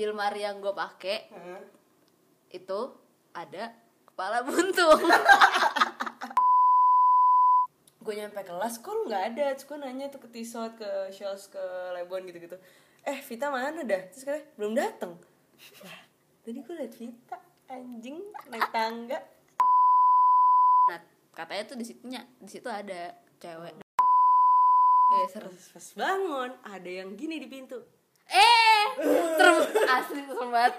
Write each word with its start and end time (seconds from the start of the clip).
di 0.00 0.08
lemari 0.08 0.40
yang 0.40 0.64
gue 0.64 0.72
pakai 0.72 1.28
Hah? 1.28 1.60
itu 2.56 2.80
ada 3.36 3.68
kepala 4.08 4.40
buntung. 4.40 4.96
Gue 8.00 8.16
nyampe 8.16 8.40
kelas 8.40 8.80
kok 8.80 8.96
lu 8.96 9.12
nggak 9.12 9.24
ada? 9.36 9.52
Terus 9.52 9.68
gue 9.68 9.76
nanya 9.76 10.08
tuh 10.08 10.24
ke 10.24 10.32
Tisot 10.32 10.72
ke 10.80 11.12
Shos 11.12 11.52
ke 11.52 11.60
Lebon 11.92 12.24
gitu 12.32 12.40
gitu 12.40 12.56
eh 13.04 13.20
Vita 13.20 13.52
mana 13.52 13.84
dah? 13.84 14.02
Terus 14.08 14.24
katanya 14.24 14.44
belum 14.56 14.72
datang 14.72 15.12
lah 15.84 16.00
tadi 16.40 16.58
gue 16.64 16.74
liat 16.80 16.94
Vita 16.96 17.36
anjing 17.68 18.24
naik 18.48 18.72
tangga. 18.72 19.20
Nah 20.88 21.00
katanya 21.36 21.62
tuh 21.68 21.76
di 21.76 21.84
situnya 21.84 22.24
di 22.40 22.48
situ 22.48 22.72
ada 22.72 23.20
cewek. 23.36 23.84
Eh 25.12 25.28
serem 25.28 25.52
pas 25.52 25.88
bangun 25.92 26.50
ada 26.64 26.88
yang 26.88 27.12
gini 27.20 27.36
di 27.36 27.48
pintu. 27.52 27.76
Eh 28.32 28.59
serem 29.00 29.56
asli 29.88 30.20
serem 30.28 30.48
banget. 30.52 30.74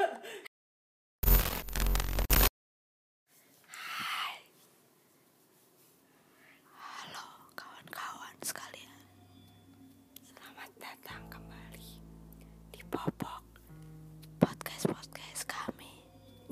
Halo 6.69 7.25
kawan-kawan 7.57 8.36
sekalian. 8.46 9.01
Selamat 10.21 10.69
datang 10.77 11.21
kembali 11.33 11.91
di 12.69 12.82
popok 12.93 13.41
podcast 14.38 14.85
podcast 14.85 15.41
kami. 15.49 15.89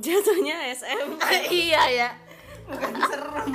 Jatuhnya 0.01 0.73
SM 0.73 1.09
iya 1.69 1.83
ya. 1.93 2.09
Bukan 2.65 2.93
serem. 3.05 3.49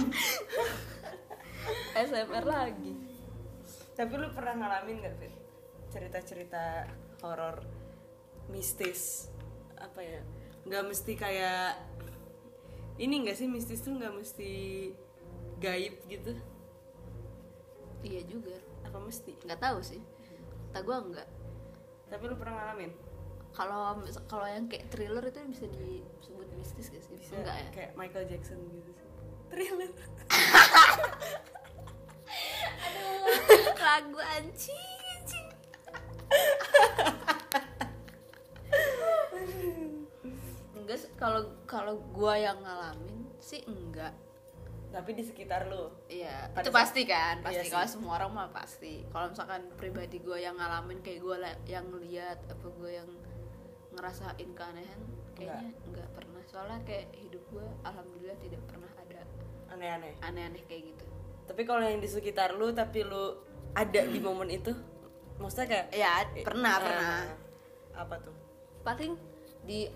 SMR 1.94 2.44
lagi. 2.46 2.94
Tapi 3.94 4.12
lu 4.18 4.26
pernah 4.34 4.54
ngalamin 4.58 5.02
gak 5.02 5.14
Fit? 5.18 5.34
cerita-cerita 5.94 6.90
horor 7.22 7.62
mistis. 8.50 9.28
Apa 9.78 10.00
ya? 10.00 10.20
Nggak 10.64 10.84
mesti 10.88 11.12
kayak 11.16 11.80
ini 13.00 13.26
nggak 13.26 13.36
sih 13.36 13.48
mistis 13.50 13.82
tuh 13.84 13.96
nggak 13.96 14.14
mesti 14.14 14.52
gaib 15.60 15.94
gitu? 16.08 16.32
Iya 18.04 18.20
juga. 18.28 18.56
Apa 18.84 18.98
mesti? 19.00 19.36
Nggak 19.44 19.60
tahu 19.60 19.78
sih. 19.80 20.02
Kata 20.72 20.82
gue 20.82 20.96
enggak 20.98 21.28
tapi 22.14 22.30
lu 22.30 22.36
pernah 22.38 22.54
ngalamin? 22.62 22.94
Kalau 23.54 23.98
kalau 24.26 24.46
yang 24.46 24.66
kayak 24.70 24.90
thriller 24.90 25.22
itu 25.26 25.38
bisa 25.50 25.66
disebut 25.70 26.46
mistis 26.58 26.90
gak 26.90 27.02
sih? 27.06 27.18
Bisa 27.18 27.38
enggak 27.38 27.56
ya? 27.58 27.68
kayak 27.74 27.90
Michael 27.98 28.26
Jackson 28.30 28.58
gitu 28.70 28.90
sih. 28.94 29.08
Thriller. 29.50 29.90
Lagu 33.84 34.18
anjing 34.18 34.94
enggak 40.94 41.00
sih, 41.00 41.10
kalau 41.14 41.40
kalau 41.66 41.94
gua 42.08 42.34
yang 42.36 42.58
ngalamin 42.58 43.26
sih 43.36 43.60
enggak 43.64 44.14
tapi 44.88 45.10
di 45.10 45.20
sekitar 45.20 45.66
lu 45.66 45.90
Iya, 46.06 46.54
Pada 46.54 46.62
itu 46.62 46.70
saat- 46.70 46.78
pasti 46.80 47.02
kan, 47.02 47.34
Iya 47.36 47.44
pasti. 47.44 47.60
sih. 47.60 47.72
Kalau 47.72 47.88
semua 47.90 48.12
orang 48.14 48.30
mah 48.32 48.48
pasti. 48.48 49.02
Kalau 49.04 49.26
misalkan 49.26 49.66
pribadi 49.74 50.22
gue 50.22 50.38
yang 50.38 50.54
ngalamin 50.54 51.02
kayak 51.02 51.18
gue 51.18 51.36
yang 51.66 51.86
lihat 51.98 52.38
apa 52.46 52.62
gue 52.70 52.90
yang 52.92 53.10
ngerasain 53.90 54.50
keanehan, 54.54 55.00
kayaknya 55.34 55.74
nggak 55.84 56.08
pernah. 56.12 56.42
Soalnya 56.46 56.78
kayak 56.84 57.10
hidup 57.12 57.42
gue, 57.48 57.66
alhamdulillah 57.82 58.38
tidak 58.38 58.62
pernah 58.64 58.90
ada 58.94 59.20
aneh-aneh 59.68 60.14
aneh-aneh 60.20 60.62
kayak 60.64 60.82
gitu. 60.86 61.04
tapi 61.44 61.62
kalau 61.62 61.82
yang 61.82 61.98
di 61.98 62.06
sekitar 62.06 62.54
lu 62.54 62.70
tapi 62.70 63.02
lu 63.02 63.34
ada 63.74 64.00
di 64.00 64.16
momen 64.16 64.46
itu 64.48 64.70
maksudnya 65.36 65.66
kayak 65.66 65.86
Ya 65.90 66.22
pernah, 66.40 66.72
eh, 66.72 66.80
pernah. 66.80 67.18
apa 67.92 68.14
tuh 68.16 68.32
Paling 68.80 69.12
di 69.60 69.90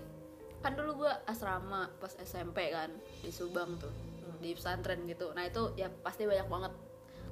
kan 0.59 0.75
dulu 0.75 1.05
gue 1.05 1.13
asrama 1.25 1.87
pas 1.99 2.13
SMP 2.19 2.71
kan 2.71 2.91
di 3.23 3.31
Subang 3.31 3.79
tuh 3.79 3.91
di 4.39 4.55
pesantren 4.55 5.03
gitu. 5.07 5.31
Nah 5.35 5.47
itu 5.47 5.75
ya 5.75 5.91
pasti 6.03 6.23
banyak 6.27 6.47
banget. 6.47 6.73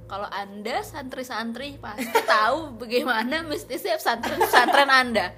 Kalau 0.07 0.27
anda 0.31 0.77
santri-santri 0.83 1.79
pasti 1.79 2.19
tahu 2.35 2.79
bagaimana 2.79 3.43
mistisnya 3.43 3.99
pesantren 3.99 4.39
pesantren 4.39 4.91
anda. 4.91 5.35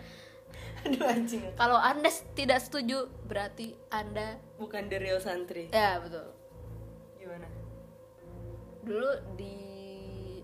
aduh 0.85 1.11
anjing 1.11 1.44
Kalau 1.59 1.75
Anda 1.75 2.07
tidak 2.39 2.63
setuju, 2.63 3.11
berarti 3.28 3.75
Anda 3.91 4.39
bukan 4.55 4.88
the 4.88 4.95
real 4.95 5.19
santri 5.19 5.67
ya 5.75 5.99
betul. 5.99 6.31
gimana 7.19 7.47
Dulu 8.88 9.11
di 9.35 9.55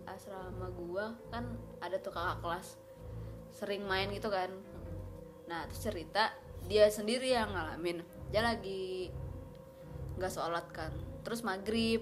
asrama 0.04 0.68
gua 0.76 1.16
kan 1.32 1.56
ada 1.80 1.96
tuh 2.04 2.12
kakak 2.12 2.44
kelas 2.44 2.76
sering 3.56 3.88
main 3.88 4.12
gitu 4.12 4.28
kan. 4.28 4.52
Nah, 5.48 5.64
terus 5.72 5.88
cerita 5.88 6.36
dia 6.66 6.90
sendiri 6.90 7.30
yang 7.34 7.54
ngalamin. 7.54 8.02
Dia 8.34 8.42
lagi 8.42 9.10
nggak 10.18 10.32
sholat 10.34 10.66
kan. 10.74 10.92
Terus 11.22 11.46
maghrib. 11.46 12.02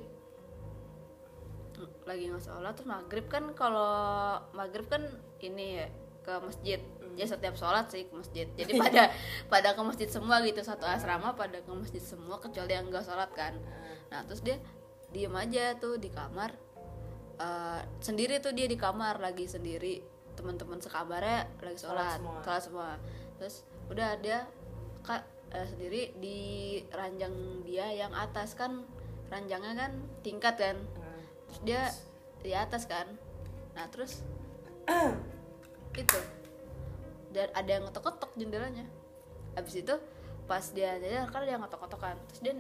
Lagi 2.08 2.24
nggak 2.32 2.44
sholat 2.44 2.74
terus 2.76 2.90
maghrib 2.90 3.26
kan 3.28 3.52
kalau 3.56 4.40
maghrib 4.56 4.88
kan 4.88 5.04
ini 5.44 5.84
ya 5.84 5.88
ke 6.24 6.34
masjid. 6.40 6.80
Ya 7.14 7.26
setiap 7.30 7.60
sholat 7.60 7.92
sih 7.92 8.08
ke 8.08 8.14
masjid. 8.16 8.48
Jadi 8.56 8.80
pada 8.84 9.12
pada 9.52 9.70
ke 9.76 9.82
masjid 9.84 10.10
semua 10.10 10.40
gitu. 10.48 10.64
Satu 10.64 10.88
asrama 10.88 11.36
pada 11.36 11.60
ke 11.60 11.72
masjid 11.76 12.02
semua 12.02 12.40
kecuali 12.40 12.72
yang 12.72 12.88
nggak 12.88 13.04
sholat 13.04 13.30
kan. 13.36 13.54
Nah 14.10 14.24
terus 14.24 14.40
dia 14.42 14.58
diem 15.12 15.34
aja 15.36 15.76
tuh 15.78 16.00
di 16.00 16.08
kamar. 16.08 16.56
Eh, 17.34 17.82
sendiri 18.00 18.40
tuh 18.40 18.56
dia 18.56 18.70
di 18.70 18.80
kamar 18.80 19.20
lagi 19.20 19.44
sendiri. 19.50 20.00
Teman-teman 20.34 20.82
sekamarnya 20.82 21.46
lagi 21.62 21.78
Sholat 21.78 22.18
sholat 22.18 22.18
semua. 22.18 22.42
sholat 22.42 22.62
semua 22.66 22.90
terus 23.44 23.68
udah 23.92 24.16
dia 24.24 24.48
kak 25.04 25.20
eh, 25.52 25.68
sendiri 25.68 26.16
di 26.16 26.40
ranjang 26.96 27.60
dia 27.68 27.92
yang 27.92 28.16
atas 28.16 28.56
kan 28.56 28.88
ranjangnya 29.28 29.76
kan 29.76 29.92
tingkat 30.24 30.56
kan. 30.56 30.80
Terus 31.52 31.60
dia 31.68 31.82
di 32.40 32.56
atas 32.56 32.88
kan. 32.88 33.04
Nah 33.76 33.84
terus 33.92 34.24
itu. 36.00 36.20
Dan 37.36 37.52
ada 37.52 37.68
yang 37.68 37.84
ngetok-ngetok 37.92 38.32
jendelanya. 38.40 38.88
Habis 39.60 39.84
itu 39.84 39.96
pas 40.48 40.64
dia 40.72 40.96
dia 41.04 41.28
kan 41.28 41.44
dia 41.44 41.60
ngetok-ngetok 41.60 42.00
kan. 42.00 42.16
Terus 42.32 42.40
dia 42.40 42.54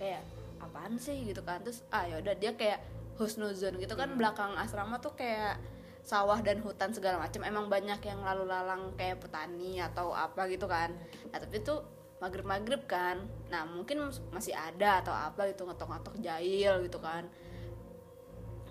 kayak 0.00 0.22
apaan 0.64 0.96
sih? 0.96 1.28
gitu 1.28 1.44
kan. 1.44 1.60
Terus 1.60 1.84
ah 1.92 2.08
yaudah 2.08 2.32
dia 2.40 2.56
kayak 2.56 2.80
husnuzon 3.20 3.76
gitu 3.76 3.92
kan. 4.00 4.16
Belakang 4.16 4.56
asrama 4.56 4.96
tuh 4.96 5.12
kayak 5.12 5.60
sawah 6.02 6.42
dan 6.42 6.58
hutan 6.58 6.90
segala 6.90 7.22
macam 7.22 7.46
emang 7.46 7.70
banyak 7.70 8.02
yang 8.02 8.20
lalu 8.26 8.50
lalang 8.50 8.90
kayak 8.98 9.22
petani 9.22 9.78
atau 9.78 10.10
apa 10.10 10.50
gitu 10.50 10.66
kan. 10.66 10.90
Nah 11.30 11.38
tapi 11.38 11.62
tuh 11.62 11.78
maghrib 12.18 12.42
maghrib 12.42 12.82
kan. 12.90 13.22
Nah 13.54 13.62
mungkin 13.70 14.10
masih 14.34 14.50
ada 14.54 14.98
atau 14.98 15.14
apa 15.14 15.46
gitu 15.54 15.62
ngetok-ngetok 15.62 16.18
jahil 16.18 16.82
gitu 16.82 16.98
kan. 16.98 17.30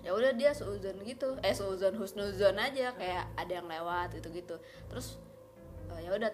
Ya 0.04 0.12
udah 0.12 0.34
dia 0.36 0.52
seuzon 0.52 1.00
gitu 1.08 1.38
eh 1.40 1.56
seuzon 1.56 1.96
husnuzon 1.96 2.58
aja 2.60 2.92
kayak 2.92 3.24
ada 3.38 3.52
yang 3.62 3.70
lewat 3.70 4.12
gitu 4.18 4.28
gitu 4.34 4.58
terus 4.90 5.16
eh, 5.94 6.04
ya 6.04 6.12
udah 6.12 6.28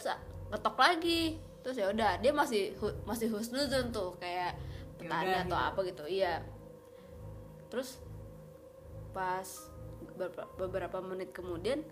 ngetok 0.51 0.77
lagi. 0.77 1.39
Terus 1.63 1.77
ya 1.79 1.87
udah 1.95 2.19
dia 2.19 2.33
masih 2.35 2.75
hu- 2.81 2.99
masih 3.07 3.31
husnuzon 3.31 3.95
tuh 3.95 4.19
kayak 4.19 4.59
petani 4.99 5.31
Yaudah, 5.31 5.47
atau 5.47 5.59
gitu. 5.63 5.69
apa 5.71 5.81
gitu 5.95 6.05
iya. 6.11 6.35
Terus 7.71 8.03
pas 9.15 9.47
beberapa, 10.19 10.43
beberapa 10.59 10.99
menit 10.99 11.31
kemudian 11.31 11.87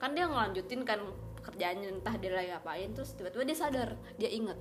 kan 0.00 0.16
dia 0.16 0.24
ngelanjutin 0.24 0.82
kan 0.88 1.04
pekerjaannya 1.42 2.00
entah 2.00 2.14
dia 2.16 2.32
lagi 2.32 2.48
ngapain 2.54 2.90
terus 2.96 3.12
tiba-tiba 3.12 3.44
dia 3.44 3.56
sadar 3.58 3.90
dia 4.16 4.30
inget 4.32 4.56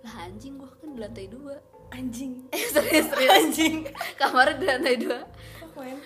lah 0.00 0.14
anjing 0.24 0.56
gua 0.56 0.72
kan 0.80 0.96
di 0.96 1.00
lantai 1.00 1.28
dua. 1.28 1.60
Anjing. 1.90 2.46
Eh 2.56 2.64
serius 2.72 3.06
serius. 3.12 3.32
Anjing. 3.36 3.84
Kamarnya 4.16 4.56
di 4.56 4.66
lantai 4.66 4.96
dua. 4.96 5.20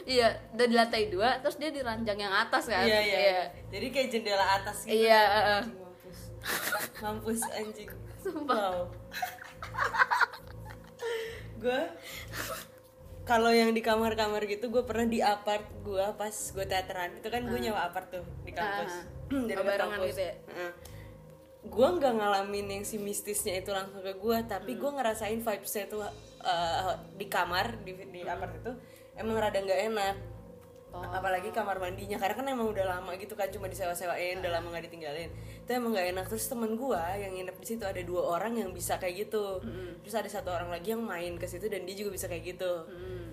Iya, 0.06 0.28
udah 0.54 0.66
di 0.70 0.76
lantai 0.76 1.04
dua, 1.10 1.38
terus 1.42 1.58
dia 1.58 1.70
di 1.74 1.82
ranjang 1.82 2.14
yang 2.14 2.30
atas 2.30 2.70
kan? 2.70 2.86
iya 2.86 3.00
iya 3.02 3.18
iya. 3.18 3.42
jadi 3.74 3.86
kayak 3.90 4.08
jendela 4.12 4.46
atas 4.60 4.86
gitu. 4.86 5.02
Iya, 5.02 5.22
anjing 5.58 5.78
mampus. 5.82 6.18
Mampus 7.02 7.40
anjing. 7.50 7.90
Sumpah. 8.22 8.54
wow. 8.54 8.78
Gue 11.62 11.80
kalau 13.24 13.48
yang 13.48 13.70
di 13.70 13.80
kamar-kamar 13.80 14.44
gitu 14.44 14.68
gue 14.68 14.82
pernah 14.82 15.04
di 15.04 15.18
apart 15.18 15.64
gue 15.80 16.04
pas 16.14 16.28
gue 16.30 16.64
teateran 16.64 17.10
itu 17.14 17.26
kan 17.26 17.40
gue 17.42 17.58
nyewa 17.58 17.80
apart 17.82 18.08
tuh 18.10 18.24
di 18.42 18.52
kampus 18.52 18.92
Ah. 18.92 19.04
Di 19.48 19.52
Oh, 19.52 19.56
dekat 19.56 19.64
barengan 19.66 19.88
kampus. 19.96 20.08
gitu 20.10 20.22
ya? 20.22 20.34
Gue 21.64 21.88
nggak 21.90 22.12
ngalamin 22.12 22.66
yang 22.70 22.84
si 22.84 22.96
mistisnya 22.98 23.56
itu 23.56 23.72
langsung 23.72 23.98
ke 23.98 24.12
gue 24.14 24.36
tapi 24.44 24.72
Hmm. 24.72 24.80
gue 24.80 24.90
ngerasain 24.92 25.40
vibesnya 25.40 25.84
tuh 25.86 26.04
uh, 26.04 26.92
di 27.10 27.26
kamar 27.26 27.80
di, 27.80 27.96
di 28.06 28.20
Hmm. 28.20 28.30
apart 28.30 28.52
itu 28.54 28.72
emang 29.14 29.36
rada 29.38 29.58
nggak 29.58 29.80
enak 29.86 30.16
Oh. 30.94 31.02
apalagi 31.10 31.50
kamar 31.50 31.82
mandinya 31.82 32.14
karena 32.14 32.38
kan 32.38 32.46
emang 32.46 32.70
udah 32.70 32.86
lama 32.86 33.10
gitu 33.18 33.34
kan 33.34 33.50
cuma 33.50 33.66
disewa-sewain 33.66 34.38
udah 34.38 34.52
lama 34.54 34.70
nggak 34.70 34.86
ditinggalin. 34.86 35.26
Itu 35.66 35.70
emang 35.74 35.90
nggak 35.90 36.06
enak. 36.14 36.26
Terus 36.30 36.46
temen 36.46 36.78
gue 36.78 37.02
yang 37.18 37.34
nginep 37.34 37.56
di 37.58 37.66
situ 37.66 37.82
ada 37.82 37.98
dua 37.98 38.38
orang 38.38 38.54
yang 38.54 38.70
bisa 38.70 38.94
kayak 38.96 39.26
gitu. 39.26 39.58
Terus 40.06 40.14
ada 40.14 40.30
satu 40.30 40.54
orang 40.54 40.70
lagi 40.70 40.94
yang 40.94 41.02
main 41.02 41.34
ke 41.34 41.50
situ 41.50 41.66
dan 41.66 41.82
dia 41.82 41.98
juga 41.98 42.14
bisa 42.14 42.30
kayak 42.30 42.46
gitu. 42.46 42.86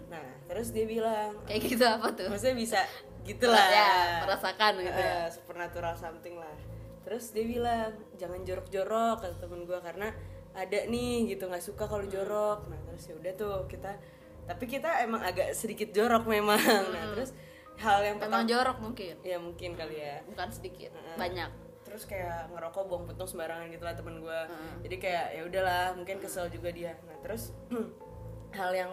Nah 0.10 0.26
terus 0.50 0.74
dia 0.74 0.90
bilang 0.90 1.38
Kayak 1.46 1.62
gitu 1.70 1.86
apa 1.86 2.08
tuh? 2.12 2.28
maksudnya 2.34 2.58
bisa 2.58 2.80
gitu 3.30 3.46
lah 3.46 3.66
Ya, 3.70 3.94
merasakan 4.26 4.82
gitu 4.82 4.98
ya. 4.98 5.30
Supernatural 5.30 5.94
something 5.94 6.42
lah. 6.42 6.58
Terus 7.06 7.30
dia 7.30 7.46
bilang 7.46 7.94
jangan 8.18 8.42
jorok-jorok 8.42 9.22
kata 9.22 9.38
temen 9.38 9.70
gue 9.70 9.78
karena 9.78 10.10
ada 10.52 10.80
nih 10.90 11.30
gitu 11.30 11.46
nggak 11.46 11.62
suka 11.62 11.86
kalau 11.86 12.10
jorok. 12.10 12.66
Nah 12.66 12.82
terus 12.90 13.06
ya 13.06 13.14
udah 13.14 13.34
tuh 13.38 13.58
kita 13.70 13.94
tapi 14.42 14.66
kita 14.66 15.06
emang 15.06 15.22
agak 15.22 15.54
sedikit 15.54 15.94
jorok 15.94 16.26
memang. 16.26 16.58
Nah 16.90 17.14
terus 17.14 17.32
hal 17.82 18.00
yang 18.00 18.16
emang 18.16 18.24
pertama 18.24 18.46
jorok 18.46 18.78
mungkin? 18.80 19.16
Ya 19.22 19.38
mungkin 19.38 19.70
kali 19.74 19.96
ya. 19.98 20.22
Bukan 20.24 20.48
sedikit 20.50 20.92
banyak. 21.16 21.50
Terus 21.82 22.06
kayak 22.06 22.48
ngerokok 22.50 22.84
buang 22.86 23.04
putung 23.04 23.26
sembarangan 23.26 23.68
gitu 23.68 23.82
lah 23.82 23.92
temen 23.92 24.16
gue 24.18 24.40
jadi 24.80 24.96
kayak 24.98 25.26
ya 25.34 25.42
udahlah 25.44 25.86
mungkin 25.92 26.18
kesel 26.18 26.48
juga 26.48 26.70
dia. 26.70 26.94
Nah 27.02 27.18
terus 27.20 27.52
hal 28.54 28.72
yang 28.72 28.92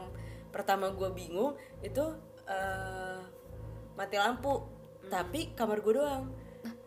pertama 0.49 0.89
gue 0.91 1.07
bingung 1.11 1.53
itu 1.79 2.05
eh, 2.45 3.21
mati 3.95 4.17
lampu. 4.17 4.65
Tapi 5.07 5.55
kamar 5.55 5.79
gue 5.79 5.95
doang. 5.95 6.27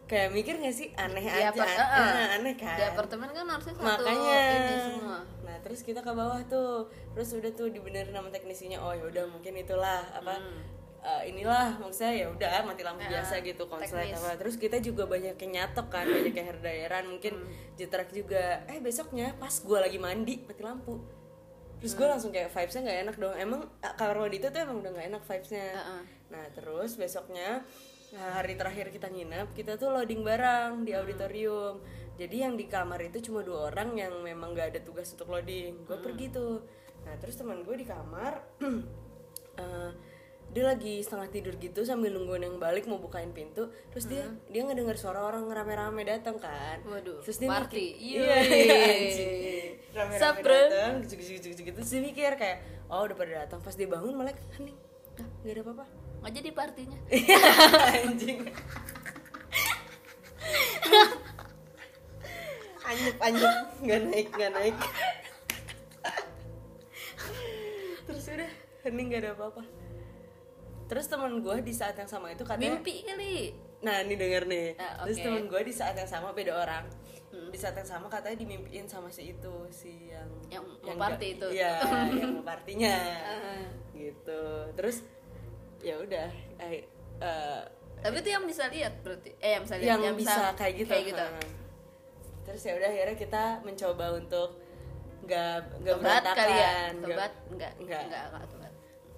Kayak 0.05 0.29
mikir 0.31 0.59
gak 0.59 0.75
sih? 0.75 0.91
Aneh 0.93 1.23
Di 1.23 1.31
aja. 1.31 1.49
apart- 1.49 1.71
eh, 1.71 1.79
eh. 1.79 2.11
eh, 2.11 2.27
aneh 2.35 2.55
kan? 2.55 2.75
Di 2.75 2.83
apartemen 2.85 3.29
kan 3.29 3.47
harusnya 3.47 3.73
satu 3.73 3.87
makanya. 3.87 4.41
ini 4.51 4.75
semua. 4.77 5.17
Nah 5.41 5.55
terus 5.57 5.79
kita 5.79 5.99
ke 5.99 6.11
bawah 6.11 6.43
tuh. 6.45 6.85
Terus 7.15 7.29
udah 7.31 7.51
tuh 7.51 7.67
dibenerin 7.67 8.11
sama 8.11 8.27
teknisinya. 8.27 8.77
Oh 8.77 8.91
ya 8.91 9.07
udah 9.07 9.25
mungkin 9.25 9.55
itulah 9.55 10.03
apa 10.11 10.35
Hmm. 10.35 10.80
Eh, 11.01 11.33
inilah 11.33 11.81
maksudnya 11.81 12.13
ya 12.13 12.27
udah 12.29 12.61
mati 12.61 12.85
lampu 12.85 13.01
biasa 13.01 13.41
gitu 13.41 13.65
konslet 13.65 14.13
apa. 14.13 14.37
Terus 14.37 14.55
kita 14.55 14.77
juga 14.77 15.09
banyak 15.09 15.33
yang 15.33 15.51
nyatok 15.57 15.87
kan 15.89 16.05
banyak 16.05 16.33
yang 16.33 16.45
hair 16.45 16.59
dryeran 16.61 17.05
mungkin 17.09 17.33
Hmm. 17.41 17.49
jitrak 17.73 18.13
juga 18.13 18.61
eh 18.69 18.77
besoknya 18.77 19.33
pas 19.35 19.49
gue 19.51 19.77
lagi 19.81 19.97
mandi 19.97 20.45
mati 20.45 20.61
lampu. 20.61 21.01
Terus 21.81 21.93
Hmm. 21.93 21.99
gue 21.99 22.07
langsung 22.07 22.31
kayak 22.31 22.53
vibesnya 22.53 22.81
nggak 22.85 22.99
enak 23.09 23.15
dong. 23.17 23.33
Emang 23.33 23.61
eh, 23.81 23.93
kamar 23.97 24.17
mandi 24.21 24.37
itu 24.37 24.47
tuh 24.47 24.59
emang 24.61 24.77
udah 24.79 24.91
nggak 24.93 25.07
enak 25.09 25.23
vibesnya. 25.25 25.67
Heeh. 25.73 26.03
nah 26.31 26.47
terus 26.55 26.95
besoknya 26.95 27.59
nah, 28.15 28.39
hari 28.39 28.55
terakhir 28.55 28.87
kita 28.87 29.11
nginep 29.11 29.51
kita 29.51 29.75
tuh 29.75 29.91
loading 29.91 30.23
barang 30.23 30.85
di 30.85 30.93
auditorium. 30.93 31.83
Jadi 32.15 32.35
yang 32.39 32.53
di 32.53 32.69
kamar 32.69 33.01
itu 33.01 33.19
cuma 33.25 33.41
dua 33.41 33.67
orang 33.67 33.97
yang 33.97 34.13
memang 34.21 34.53
nggak 34.53 34.77
ada 34.77 34.79
tugas 34.79 35.09
untuk 35.11 35.27
loading. 35.27 35.81
Gue 35.83 35.97
pergi 35.97 36.29
tuh. 36.29 36.61
Nah 37.03 37.17
terus 37.17 37.33
teman 37.35 37.65
gue 37.65 37.73
di 37.73 37.83
kamar 37.83 38.45
eh, 39.59 39.91
dia 40.51 40.61
lagi 40.65 40.99
setengah 40.99 41.27
tidur 41.27 41.53
gitu 41.55 41.79
sambil 41.81 42.11
nungguin 42.11 42.43
yang 42.43 42.57
balik 42.57 42.83
mau 42.83 42.97
bukain 42.97 43.31
pintu 43.31 43.71
terus 43.87 44.03
dia 44.03 44.27
dia 44.45 44.61
ngedenger 44.61 44.95
suara 44.95 45.21
orang 45.21 45.47
rame-rame 45.47 46.01
datang 46.03 46.37
kan. 46.37 46.77
Waduh, 46.83 47.21
terus 47.21 47.37
dia 47.37 47.47
party. 47.47 47.71
mikir- 47.71 48.19
Iya. 48.19 48.19
iya 48.19 48.35
iya, 48.43 48.87
anjing. 48.91 49.31
rame-rame 49.91 50.39
datang 50.43 50.93
gitu 51.07 51.59
gitu 51.61 51.73
terus 51.73 51.89
dia 51.89 52.01
mikir 52.01 52.29
kayak 52.35 52.57
oh 52.85 53.01
udah 53.01 53.15
pada 53.15 53.31
datang 53.41 53.57
pas 53.59 53.71
dia 53.71 53.85
bangun 53.85 54.11
malah 54.13 54.29
hening 54.53 54.75
ah 55.15 55.25
nggak 55.41 55.53
ada 55.53 55.61
apa-apa. 55.61 55.83
Nggak 56.21 56.33
jadi 56.33 56.49
partinya. 56.51 56.97
Anjing. 58.03 58.37
Anjuk 62.81 63.15
anjuk 63.17 63.53
nggak 63.81 63.99
naik 64.03 64.27
nggak 64.31 64.51
naik. 64.51 64.75
Terus 68.03 68.23
udah 68.27 68.49
hening 68.83 69.05
nggak 69.07 69.21
ada 69.21 69.31
apa-apa 69.31 69.61
terus 70.91 71.07
teman 71.07 71.39
gue 71.39 71.57
di 71.63 71.71
saat 71.71 71.95
yang 71.95 72.05
sama 72.05 72.27
itu 72.27 72.43
katanya 72.43 72.75
mimpi 72.75 73.07
kali. 73.07 73.35
Nah 73.79 74.03
ini 74.03 74.13
denger 74.13 74.43
nih. 74.43 74.67
Ah, 74.75 75.07
terus 75.07 75.17
oke. 75.17 75.23
temen 75.23 75.43
gue 75.47 75.61
di 75.63 75.71
saat 75.71 75.95
yang 75.95 76.05
sama 76.05 76.35
beda 76.35 76.51
orang. 76.53 76.83
Di 77.31 77.55
saat 77.55 77.71
yang 77.73 77.87
sama 77.87 78.11
katanya 78.11 78.35
dimimpiin 78.37 78.83
sama 78.85 79.07
si 79.07 79.31
itu 79.31 79.55
si 79.71 80.11
yang 80.11 80.27
Yang 80.51 80.63
mau 80.83 80.99
party 80.99 81.15
nggak- 81.15 81.35
itu. 81.39 81.47
iya 81.55 81.71
yang 82.19 82.31
mau 82.35 82.43
partinya. 82.43 82.95
Gitu. 83.95 84.43
Terus 84.75 84.97
ya 85.79 85.95
udah 85.95 86.27
eh, 86.59 86.83
eh, 87.23 87.61
tapi 88.03 88.15
itu 88.19 88.29
yang 88.29 88.43
bisa 88.43 88.67
lihat 88.67 88.93
berarti. 88.99 89.31
Eh 89.39 89.51
yang 89.55 89.63
bisa 89.63 89.75
lihat 89.79 89.95
yang, 89.95 90.17
bisa, 90.19 90.43
kayak 90.59 90.73
gitu, 90.75 90.91
kayak 90.91 91.05
gitu. 91.07 91.23
Heeh. 91.23 91.49
terus 92.41 92.61
ya 92.65 92.73
udah 92.75 92.89
akhirnya 92.89 93.15
kita 93.15 93.43
mencoba 93.63 94.05
untuk 94.11 94.49
nggak 95.23 95.55
nggak 95.79 95.95
berantakan 95.95 96.35
kali 96.35 96.51
ya? 96.51 96.71
nggak- 96.91 97.15
tobat 97.15 97.33
enggak 97.47 97.71
nggak. 97.79 98.01
Enggak 98.03 98.23
enggak 98.27 98.45
tobat 98.49 98.60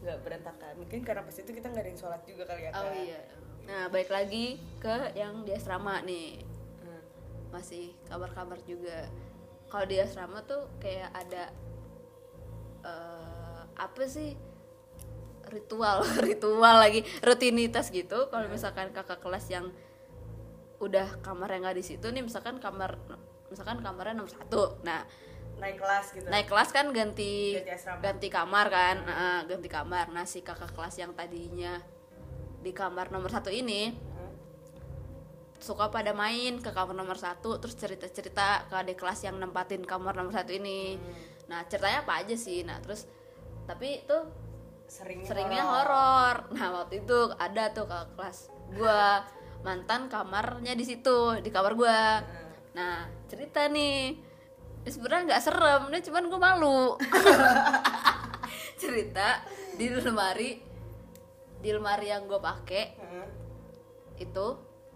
nggak 0.04 0.20
berantakan. 0.22 0.74
Mungkin 0.84 1.00
karena 1.08 1.24
pas 1.24 1.36
itu 1.40 1.50
kita 1.50 1.72
nggak 1.72 1.84
ada 1.84 1.90
yang 1.90 2.00
sholat 2.00 2.22
juga 2.28 2.44
kali 2.46 2.62
ya 2.68 2.72
oh 2.76 2.94
iya. 2.94 3.22
Nah 3.64 3.82
balik 3.88 4.12
lagi 4.12 4.60
ke 4.84 5.16
yang 5.16 5.48
di 5.48 5.52
asrama 5.56 6.04
nih. 6.04 6.44
Hmm. 6.84 7.04
masih 7.56 7.96
kabar-kabar 8.12 8.60
juga. 8.68 9.08
Kalau 9.72 9.86
di 9.88 9.98
asrama 9.98 10.44
tuh 10.44 10.68
kayak 10.84 11.10
ada 11.16 11.44
eh, 12.84 13.62
apa 13.80 14.04
sih? 14.06 14.36
Ritual 15.48 16.04
ritual 16.28 16.76
lagi. 16.84 17.08
Rutinitas 17.24 17.88
gitu. 17.88 18.28
Kalau 18.28 18.46
misalkan 18.52 18.92
kakak 18.92 19.24
kelas 19.24 19.48
yang 19.48 19.72
udah 20.84 21.24
kamarnya 21.24 21.64
nggak 21.64 21.80
di 21.80 21.86
situ 21.96 22.12
nih 22.12 22.20
misalkan 22.20 22.60
kamar 22.60 23.00
misalkan 23.48 23.80
kamarnya 23.80 24.20
nomor 24.20 24.34
satu. 24.36 24.84
Nah 24.84 25.08
naik 25.60 25.78
kelas 25.80 26.06
gitu. 26.14 26.28
Naik 26.28 26.48
kelas 26.50 26.70
kan 26.74 26.86
ganti 26.92 27.56
Ganti 27.58 27.72
asrama. 27.72 28.00
ganti 28.02 28.28
kamar 28.28 28.66
kan? 28.68 28.96
Nah, 29.06 29.42
ganti 29.46 29.70
kamar. 29.70 30.06
Nah 30.12 30.26
si 30.26 30.42
kakak 30.42 30.74
kelas 30.74 30.96
yang 31.00 31.14
tadinya 31.14 31.80
di 32.64 32.72
kamar 32.72 33.12
nomor 33.12 33.28
satu 33.28 33.52
ini 33.52 33.92
Heeh. 33.92 34.32
suka 35.60 35.92
pada 35.92 36.16
main 36.16 36.60
ke 36.64 36.72
kamar 36.72 36.96
nomor 36.96 37.20
satu 37.20 37.60
terus 37.60 37.76
cerita 37.76 38.08
cerita 38.08 38.64
ke 38.72 38.76
adik 38.76 39.00
kelas 39.00 39.24
yang 39.28 39.36
nempatin 39.40 39.84
kamar 39.84 40.16
nomor 40.16 40.32
satu 40.32 40.52
ini. 40.56 40.96
Nah 41.48 41.64
ceritanya 41.68 42.04
apa 42.08 42.24
aja 42.24 42.36
sih? 42.36 42.64
Nah 42.64 42.80
terus 42.80 43.08
tapi 43.64 44.04
itu 44.04 44.18
seringnya, 44.88 45.28
seringnya 45.28 45.64
horor. 45.64 46.36
nah 46.56 46.84
waktu 46.84 47.04
itu 47.04 47.20
ada 47.40 47.72
tuh 47.72 47.88
kakak 47.88 48.10
kelas 48.16 48.38
gua. 48.76 49.24
Mantan 49.64 50.12
kamarnya 50.12 50.76
di 50.76 50.84
situ 50.84 51.40
di 51.40 51.48
kamar 51.48 51.80
gua. 51.80 52.20
Nah 52.76 53.08
cerita 53.32 53.64
nih 53.72 54.20
sebenarnya 54.88 55.24
nggak 55.36 55.44
serem 55.44 55.82
ini 55.92 56.00
cuman 56.04 56.24
gue 56.28 56.40
malu. 56.40 56.82
Cerita 58.82 59.40
di 59.80 59.88
lemari 59.88 60.52
di 61.64 61.70
lemari 61.72 62.12
yang 62.12 62.28
gue 62.28 62.40
pakai 62.44 62.84
itu 64.20 64.48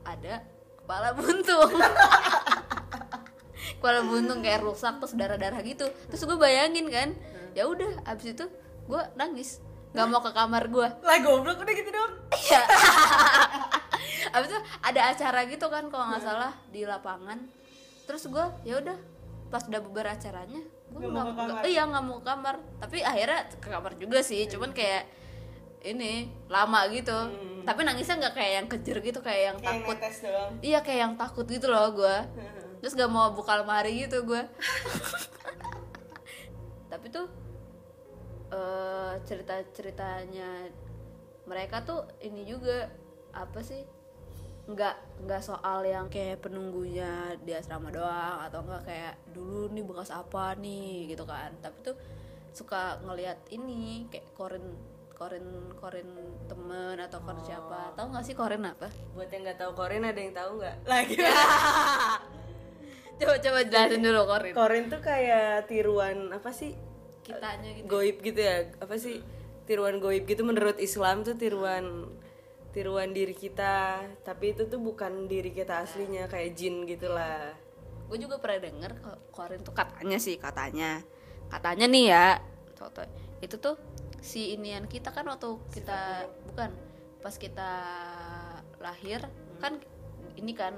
ada 0.04 0.44
kepala 0.84 1.12
buntung. 1.16 1.72
Kepala 3.78 4.02
buntung 4.10 4.40
kayak 4.42 4.66
rusak 4.66 4.98
terus 5.04 5.14
darah 5.14 5.38
darah 5.38 5.62
gitu. 5.62 5.86
Terus 6.10 6.24
gue 6.24 6.38
bayangin 6.40 6.88
kan 6.90 7.12
ya 7.54 7.68
udah 7.68 8.04
abis 8.08 8.34
itu 8.34 8.46
gue 8.88 9.02
nangis. 9.20 9.60
Nggak 9.92 10.08
mau 10.08 10.22
ke 10.24 10.32
kamar 10.32 10.64
gue 10.68 10.88
lah 11.04 11.18
goblok 11.24 11.64
udah 11.64 11.74
gitu 11.76 11.90
dong. 11.92 12.12
Iya. 12.32 12.62
Abis 14.36 14.50
itu 14.52 14.60
ada 14.84 15.02
acara 15.16 15.40
gitu 15.48 15.66
kan 15.72 15.88
kalau 15.88 16.12
nggak 16.12 16.24
salah 16.24 16.52
di 16.72 16.84
lapangan. 16.84 17.48
Terus 18.08 18.28
gue 18.28 18.46
ya 18.68 18.80
udah 18.84 18.98
pas 19.48 19.64
udah 19.64 19.80
bubar 19.80 20.08
acaranya 20.10 20.62
gue 20.88 20.98
Nggak 20.98 21.10
nggak 21.10 21.14
mau 21.14 21.26
ke 21.26 21.36
kamar. 21.38 21.48
nggak- 21.54 21.68
iya 21.68 21.84
nggak 21.84 22.04
mau 22.04 22.16
ke 22.16 22.26
kamar. 22.26 22.56
Tapi 22.78 22.98
akhirnya 23.02 23.40
ke 23.54 23.68
kamar 23.68 23.94
juga 23.96 24.20
sih 24.22 24.42
cuman 24.46 24.72
kayak 24.72 25.04
ini 25.84 26.12
lama 26.48 26.80
gitu. 26.90 27.18
Tapi 27.62 27.80
nangisnya 27.82 28.16
nggak 28.18 28.34
kayak 28.34 28.54
yang 28.54 28.68
kejer 28.68 28.98
gitu 29.02 29.20
kayak 29.20 29.42
yang 29.46 29.58
kayak 29.58 29.84
takut. 29.84 29.98
doang. 30.00 30.52
Iya 30.62 30.80
kayak 30.80 31.00
yang 31.02 31.14
takut 31.16 31.46
gitu 31.46 31.68
loh 31.68 31.92
gue 31.94 32.18
terus 32.78 32.94
gak 32.94 33.10
mau 33.10 33.34
buka 33.34 33.58
lemari 33.58 34.06
gitu 34.06 34.22
gue 34.24 34.38
tapi 36.88 37.10
tuh 37.10 37.26
eh 38.48 39.14
cerita 39.24 39.60
ceritanya 39.72 40.70
mereka 41.44 41.82
tuh 41.82 42.06
ini 42.22 42.46
juga 42.46 42.88
apa 43.34 43.60
sih 43.60 43.84
nggak 44.68 44.96
nggak 45.24 45.42
soal 45.42 45.80
yang 45.88 46.12
kayak 46.12 46.44
penunggunya 46.44 47.40
di 47.40 47.56
asrama 47.56 47.88
doang 47.88 48.44
atau 48.44 48.60
enggak 48.68 48.84
kayak 48.84 49.14
dulu 49.32 49.72
nih 49.72 49.84
bekas 49.88 50.12
apa 50.12 50.60
nih? 50.60 51.08
gitu 51.16 51.24
kan. 51.24 51.56
Tapi 51.64 51.78
tuh 51.82 51.96
suka 52.52 53.00
ngelihat 53.08 53.40
ini 53.56 54.12
kayak 54.12 54.28
korin 54.36 54.76
korin 55.18 55.74
korin 55.80 56.10
temen 56.46 57.00
atau 57.00 57.18
korin 57.24 57.42
siapa. 57.48 57.96
Tahu 57.98 58.08
nggak 58.12 58.26
sih 58.28 58.36
korin 58.36 58.68
apa? 58.68 58.92
Buat 59.18 59.34
yang 59.34 59.42
nggak 59.50 59.58
tahu 59.58 59.72
Korin 59.74 60.06
ada 60.06 60.20
yang 60.22 60.34
tahu 60.36 60.52
nggak? 60.62 60.78
Lagi. 60.92 61.16
Coba 63.18 63.34
coba 63.42 63.66
jelasin 63.66 64.06
dulu 64.06 64.30
korin 64.30 64.54
Korin 64.54 64.84
tuh 64.94 65.02
kayak 65.02 65.66
tiruan 65.66 66.30
apa 66.30 66.54
sih? 66.54 66.78
Kitanya 67.26 67.82
gitu 67.82 67.90
goib 67.90 68.22
gitu 68.22 68.38
ya? 68.38 68.70
Apa 68.78 68.94
sih? 69.02 69.26
Tiruan 69.66 69.98
goib 69.98 70.30
gitu 70.30 70.46
menurut 70.46 70.78
Islam 70.78 71.26
tuh 71.26 71.34
tiruan 71.34 72.14
tiruan 72.78 73.10
diri 73.10 73.34
kita 73.34 74.06
tapi 74.22 74.54
itu 74.54 74.70
tuh 74.70 74.78
bukan 74.78 75.26
diri 75.26 75.50
kita 75.50 75.82
aslinya 75.82 76.30
kayak 76.30 76.54
jin 76.54 76.86
gitulah. 76.86 77.58
Gue 78.06 78.22
juga 78.22 78.38
pernah 78.38 78.70
denger 78.70 79.02
korin 79.34 79.66
tuh 79.66 79.74
katanya 79.74 80.22
sih 80.22 80.38
katanya. 80.38 81.02
Katanya 81.50 81.90
nih 81.90 82.06
ya 82.14 82.28
contoh 82.78 83.02
itu 83.42 83.58
tuh 83.58 83.82
si 84.22 84.54
inian 84.54 84.86
kita 84.86 85.10
kan 85.10 85.26
waktu 85.26 85.58
kita 85.74 86.30
bukan 86.54 86.70
pas 87.26 87.34
kita 87.34 87.72
lahir 88.78 89.26
kan 89.58 89.82
ini 90.38 90.54
kan 90.54 90.78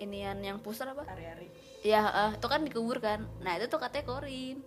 inian 0.00 0.40
yang 0.40 0.64
pusar 0.64 0.96
apa? 0.96 1.04
Hari-hari. 1.04 1.52
Ya 1.84 2.08
eh, 2.08 2.30
itu 2.40 2.46
kan 2.48 2.64
dikubur 2.64 3.04
kan. 3.04 3.28
Nah 3.44 3.60
itu 3.60 3.68
tuh 3.68 3.76
katanya 3.76 4.08
korin. 4.08 4.64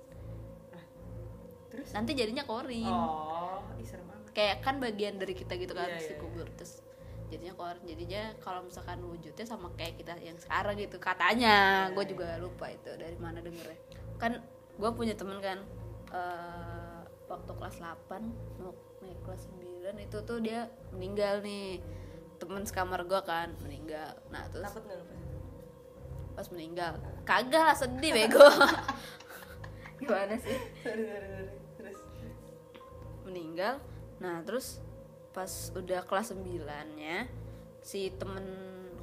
Terus? 1.74 1.90
Nanti 1.96 2.14
jadinya 2.14 2.46
korin. 2.46 2.86
Oh 2.86 3.66
ih 3.82 3.88
serem 3.88 4.21
kayak 4.32 4.64
kan 4.64 4.80
bagian 4.80 5.20
dari 5.20 5.36
kita 5.36 5.56
gitu 5.60 5.76
kan 5.76 5.88
Iya, 5.88 5.96
terus 6.00 6.08
iya, 6.08 6.12
dikubur 6.16 6.48
terus 6.56 6.74
jadinya 7.32 7.54
korin 7.56 7.84
jadinya 7.88 8.24
kalau 8.44 8.60
misalkan 8.68 9.00
wujudnya 9.08 9.46
sama 9.48 9.72
kayak 9.80 9.96
kita 9.96 10.20
yang 10.20 10.36
sekarang 10.36 10.76
gitu. 10.76 11.00
Katanya 11.00 11.88
gue 11.96 12.06
juga 12.12 12.36
lupa 12.44 12.68
itu 12.68 12.92
dari 13.00 13.16
mana 13.16 13.40
dengernya. 13.40 13.80
Kan 14.20 14.44
gue 14.76 14.92
punya 14.92 15.16
temen 15.16 15.40
kan 15.40 15.64
eh, 16.12 17.00
waktu 17.32 17.52
kelas 17.56 17.80
8 17.80 18.60
mau 18.60 18.76
naik 19.00 19.20
kelas 19.24 19.48
9 19.48 19.96
itu 20.04 20.18
tuh 20.28 20.38
dia 20.44 20.68
meninggal 20.92 21.40
nih. 21.40 21.80
Temen 22.36 22.68
sekamar 22.68 23.08
gue 23.08 23.22
kan 23.24 23.56
meninggal. 23.64 24.12
Nah 24.28 24.52
terus 24.52 24.68
takut 24.68 24.84
nggak 24.84 25.00
pas 26.32 26.48
meninggal 26.52 26.96
kagak 27.24 27.64
lah 27.64 27.76
sedih 27.80 28.12
bego. 28.12 28.44
Gimana 30.04 30.36
sih? 30.36 30.58
Sorry 30.84 31.04
sorry 31.08 31.28
sorry. 31.32 31.56
Terus. 31.80 32.00
Meninggal 33.24 33.80
nah 34.22 34.46
terus 34.46 34.78
pas 35.34 35.50
udah 35.74 36.06
kelas 36.06 36.38
9 36.38 36.62
nya 37.00 37.26
si 37.82 38.14
temen 38.14 38.46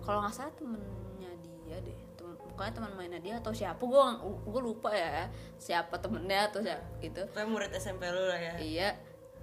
kalau 0.07 0.23
nggak 0.23 0.35
salah 0.39 0.55
temennya 0.55 1.33
dia 1.43 1.77
deh 1.83 1.99
temen, 2.15 2.39
pokoknya 2.39 2.73
teman 2.79 2.93
mainnya 2.95 3.21
dia 3.21 3.35
atau 3.43 3.51
siapa 3.53 3.83
gue 3.83 4.03
gue 4.47 4.63
lupa 4.63 4.95
ya 4.95 5.27
siapa 5.59 5.99
temennya 5.99 6.49
atau 6.49 6.63
siapa 6.63 6.87
gitu. 7.03 7.27
Kayak 7.35 7.49
murid 7.51 7.73
SMP 7.75 8.07
lu 8.09 8.25
lah 8.31 8.39
ya. 8.39 8.55
Iya 8.63 8.89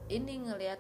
ini 0.08 0.48
ngelihat 0.48 0.80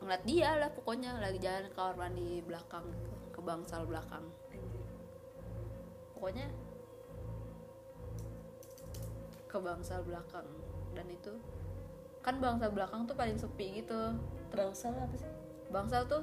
ngeliat 0.00 0.22
dia 0.24 0.56
lah 0.56 0.70
pokoknya 0.72 1.20
lagi 1.20 1.42
jalan 1.42 1.68
ke 1.68 1.76
kamar 1.76 1.96
mandi 1.98 2.40
belakang 2.46 2.86
ke 3.34 3.40
bangsal 3.42 3.82
belakang. 3.84 4.24
Pokoknya 6.14 6.46
ke 9.50 9.58
bangsal 9.58 10.06
belakang 10.06 10.46
dan 10.94 11.06
itu 11.10 11.34
kan 12.20 12.36
bangsal 12.36 12.70
belakang 12.70 13.04
tuh 13.04 13.16
paling 13.16 13.36
sepi 13.36 13.80
gitu 13.80 14.14
Bangsal 14.50 14.92
apa 14.92 15.14
sih? 15.14 15.30
bangsal 15.70 16.04
tuh 16.04 16.22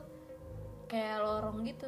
kayak 0.86 1.24
lorong 1.24 1.64
gitu 1.64 1.88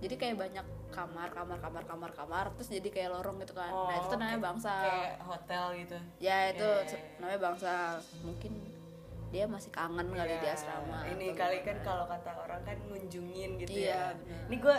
jadi 0.00 0.14
kayak 0.16 0.36
banyak 0.36 0.66
kamar 0.90 1.28
kamar 1.28 1.58
kamar 1.60 1.82
kamar 1.84 2.10
kamar 2.12 2.44
terus 2.56 2.70
jadi 2.70 2.88
kayak 2.88 3.10
lorong 3.12 3.36
gitu 3.40 3.52
kan 3.52 3.68
nah 3.68 3.94
itu 3.96 4.06
tuh 4.08 4.18
namanya 4.18 4.40
bangsal 4.42 4.80
Kayak 4.80 5.12
hotel 5.22 5.64
gitu 5.80 5.98
ya 6.18 6.38
itu 6.48 6.68
namanya 7.20 7.40
bangsal 7.40 7.90
mungkin 8.20 8.52
dia 9.28 9.50
masih 9.50 9.74
kangen 9.74 10.14
kali 10.14 10.30
di 10.38 10.46
Iya, 10.46 10.54
asrama 10.54 10.98
Ini 11.10 11.26
kali 11.34 11.58
kan 11.66 11.76
kalau 11.82 12.06
kata 12.06 12.30
orang 12.38 12.62
kan 12.62 12.78
ngunjungin 12.86 13.58
gitu 13.58 13.82
Iya, 13.82 13.90
ya. 13.90 14.02
benar. 14.14 14.46
Ini 14.46 14.56
gue 14.62 14.76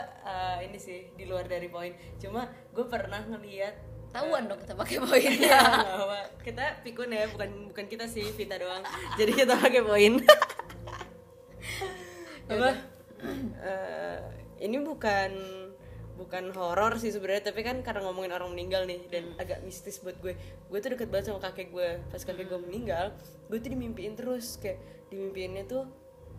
ini 0.63 0.77
sih 0.79 0.99
di 1.11 1.27
luar 1.27 1.43
dari 1.43 1.67
poin. 1.67 1.91
Cuma 2.15 2.47
gue 2.71 2.85
pernah 2.87 3.19
ngeliat 3.19 3.75
tahuan 4.15 4.47
dong 4.47 4.59
kita 4.63 4.73
pakai 4.79 4.97
poinnya 5.03 5.59
bahwa 5.83 6.19
kita 6.39 6.63
pikun 6.87 7.11
ya, 7.11 7.27
bukan 7.27 7.67
bukan 7.67 7.85
kita 7.91 8.07
sih 8.07 8.23
Vita 8.31 8.55
doang. 8.55 8.79
Jadi 9.19 9.31
kita 9.35 9.59
pakai 9.59 9.83
poin. 9.83 10.23
Apa? 12.55 12.71
Eh, 13.59 14.19
ini 14.63 14.79
bukan 14.79 15.31
bukan 16.15 16.47
horor 16.55 16.95
sih 16.95 17.11
sebenarnya 17.11 17.51
tapi 17.51 17.59
kan 17.59 17.83
karena 17.83 18.07
ngomongin 18.07 18.31
orang 18.31 18.55
meninggal 18.55 18.87
nih 18.87 19.03
dan 19.11 19.35
agak 19.35 19.59
mistis 19.67 19.99
buat 19.99 20.15
gue. 20.23 20.31
Gue 20.71 20.79
tuh 20.79 20.95
deket 20.95 21.11
banget 21.11 21.35
sama 21.35 21.43
kakek 21.43 21.75
gue. 21.75 21.99
Pas 22.07 22.23
kakek 22.23 22.47
gue 22.47 22.59
meninggal 22.63 23.11
gue 23.51 23.59
tuh 23.59 23.71
dimimpiin 23.75 24.15
terus. 24.15 24.55
Kayak 24.63 24.79
dimimpiinnya 25.11 25.67
tuh 25.67 25.83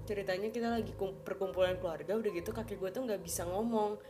ceritanya 0.08 0.48
kita 0.48 0.70
lagi 0.70 0.94
kum- 0.96 1.18
perkumpulan 1.26 1.76
keluarga 1.76 2.16
udah 2.16 2.30
gitu 2.32 2.56
kakek 2.56 2.80
gue 2.80 2.88
tuh 2.88 3.04
nggak 3.04 3.20
bisa 3.20 3.44
ngomong. 3.44 4.00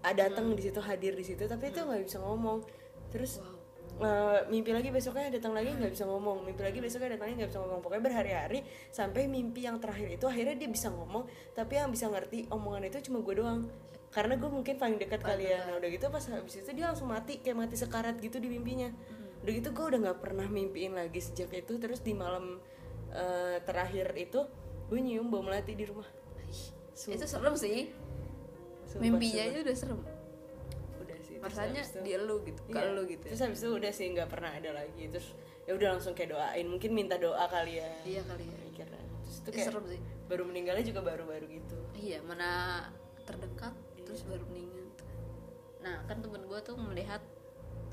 Ada 0.00 0.32
datang 0.32 0.56
di 0.56 0.64
situ 0.64 0.80
hadir 0.80 1.12
di 1.12 1.24
situ 1.26 1.44
tapi 1.44 1.68
itu 1.68 1.84
nggak 1.84 2.08
bisa 2.08 2.24
ngomong 2.24 2.79
terus 3.10 3.42
eh, 4.00 4.40
mimpi 4.48 4.70
lagi 4.72 4.88
besoknya 4.88 5.28
datang 5.28 5.52
lagi 5.52 5.74
nggak 5.76 5.92
bisa 5.92 6.08
ngomong. 6.08 6.46
Mimpi 6.46 6.62
lagi 6.64 6.78
besoknya 6.80 7.18
datang 7.18 7.30
lagi 7.30 7.36
nggak 7.44 7.50
bisa 7.52 7.60
ngomong. 7.60 7.78
Pokoknya 7.84 8.02
berhari-hari 8.06 8.58
sampai 8.88 9.28
mimpi 9.28 9.66
yang 9.68 9.76
terakhir 9.82 10.08
itu 10.08 10.24
akhirnya 10.24 10.56
dia 10.56 10.70
bisa 10.70 10.88
ngomong 10.88 11.28
tapi 11.52 11.76
yang 11.76 11.92
bisa 11.92 12.08
ngerti 12.08 12.48
omongan 12.48 12.88
itu 12.88 13.10
cuma 13.10 13.20
gue 13.20 13.34
doang. 13.36 13.68
Karena 14.10 14.34
gue 14.34 14.50
mungkin 14.50 14.74
paling 14.74 14.98
dekat 14.98 15.22
kali 15.22 15.46
ya 15.46 15.70
nah 15.70 15.78
udah 15.78 15.88
gitu 15.92 16.10
pas 16.10 16.24
habis 16.26 16.58
itu 16.58 16.70
dia 16.74 16.90
langsung 16.90 17.06
mati 17.06 17.38
kayak 17.38 17.58
mati 17.62 17.76
sekarat 17.76 18.16
gitu 18.18 18.40
di 18.40 18.48
mimpinya. 18.48 18.90
Udah 19.44 19.52
gitu 19.52 19.68
gue 19.70 19.84
udah 19.94 19.98
nggak 20.10 20.18
pernah 20.18 20.46
mimpiin 20.48 20.96
lagi 20.96 21.20
sejak 21.20 21.52
itu. 21.52 21.76
Terus 21.76 22.00
di 22.00 22.16
malam 22.16 22.58
eh, 23.12 23.58
terakhir 23.62 24.10
itu 24.16 24.40
gue 24.90 24.98
nyium 24.98 25.28
bau 25.30 25.44
melati 25.44 25.76
di 25.76 25.84
rumah. 25.86 26.08
Itu 26.94 27.24
serem 27.24 27.54
sih. 27.54 27.92
Sumpah, 28.90 29.02
mimpinya 29.06 29.44
sumpah. 29.46 29.54
aja 29.54 29.58
udah 29.62 29.76
serem 29.78 30.19
terus 31.42 31.56
itu- 31.90 32.02
di 32.02 32.10
elu 32.12 32.36
gitu 32.42 32.60
ke 32.64 32.74
Iya. 32.74 32.86
elu 32.86 33.02
gitu 33.06 33.24
ya. 33.24 33.30
terus 33.30 33.42
habis 33.42 33.58
itu 33.58 33.70
udah 33.72 33.90
sih 33.90 34.06
nggak 34.10 34.28
pernah 34.28 34.50
ada 34.50 34.70
lagi. 34.74 35.02
Terus 35.08 35.28
ya 35.64 35.72
udah 35.72 35.88
langsung 35.94 36.12
kayak 36.12 36.30
doain 36.30 36.66
mungkin 36.66 36.90
minta 36.90 37.16
doa 37.16 37.44
kali 37.46 37.78
ya. 37.78 37.88
Iya 38.02 38.22
kali 38.24 38.44
ya. 38.44 38.56
Mikirnya 38.62 39.00
terus 39.22 39.36
itu 39.36 39.48
kayak 39.50 39.66
serem 39.66 39.84
sih. 39.86 40.00
baru 40.26 40.42
meninggalnya 40.44 40.84
juga 40.84 41.00
baru-baru 41.00 41.46
gitu. 41.50 41.76
Iya 41.94 42.18
mana 42.22 42.50
terdekat 43.22 43.74
terus 44.00 44.22
baru 44.22 44.44
meninggal. 44.46 44.86
Nah 45.80 46.04
kan 46.04 46.18
temen 46.18 46.42
gue 46.42 46.58
tuh 46.60 46.76
melihat 46.76 47.22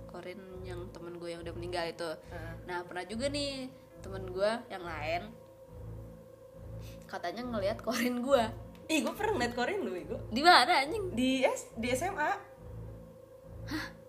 korin 0.08 0.40
yang 0.62 0.88
temen 0.90 1.16
gue 1.16 1.30
yang 1.30 1.42
udah 1.42 1.54
meninggal 1.54 1.86
itu. 1.86 2.10
Heeh. 2.28 2.54
nah 2.64 2.84
pernah 2.84 3.04
juga 3.04 3.28
nih 3.28 3.68
temen 3.98 4.24
gue 4.28 4.52
yang 4.68 4.84
lain 4.84 5.22
katanya 7.08 7.42
ngelihat 7.42 7.80
korin 7.82 8.20
gue 8.20 8.44
ih 8.88 9.04
gue 9.04 9.14
pernah 9.14 9.34
ngeliat 9.36 9.54
korin 9.54 9.80
lu 9.80 9.92
gue 9.96 10.20
di 10.30 10.42
mana 10.42 10.84
anjing? 10.84 11.12
Di 11.12 11.44
S 11.44 11.72
di 11.74 11.88
SMA 11.90 12.32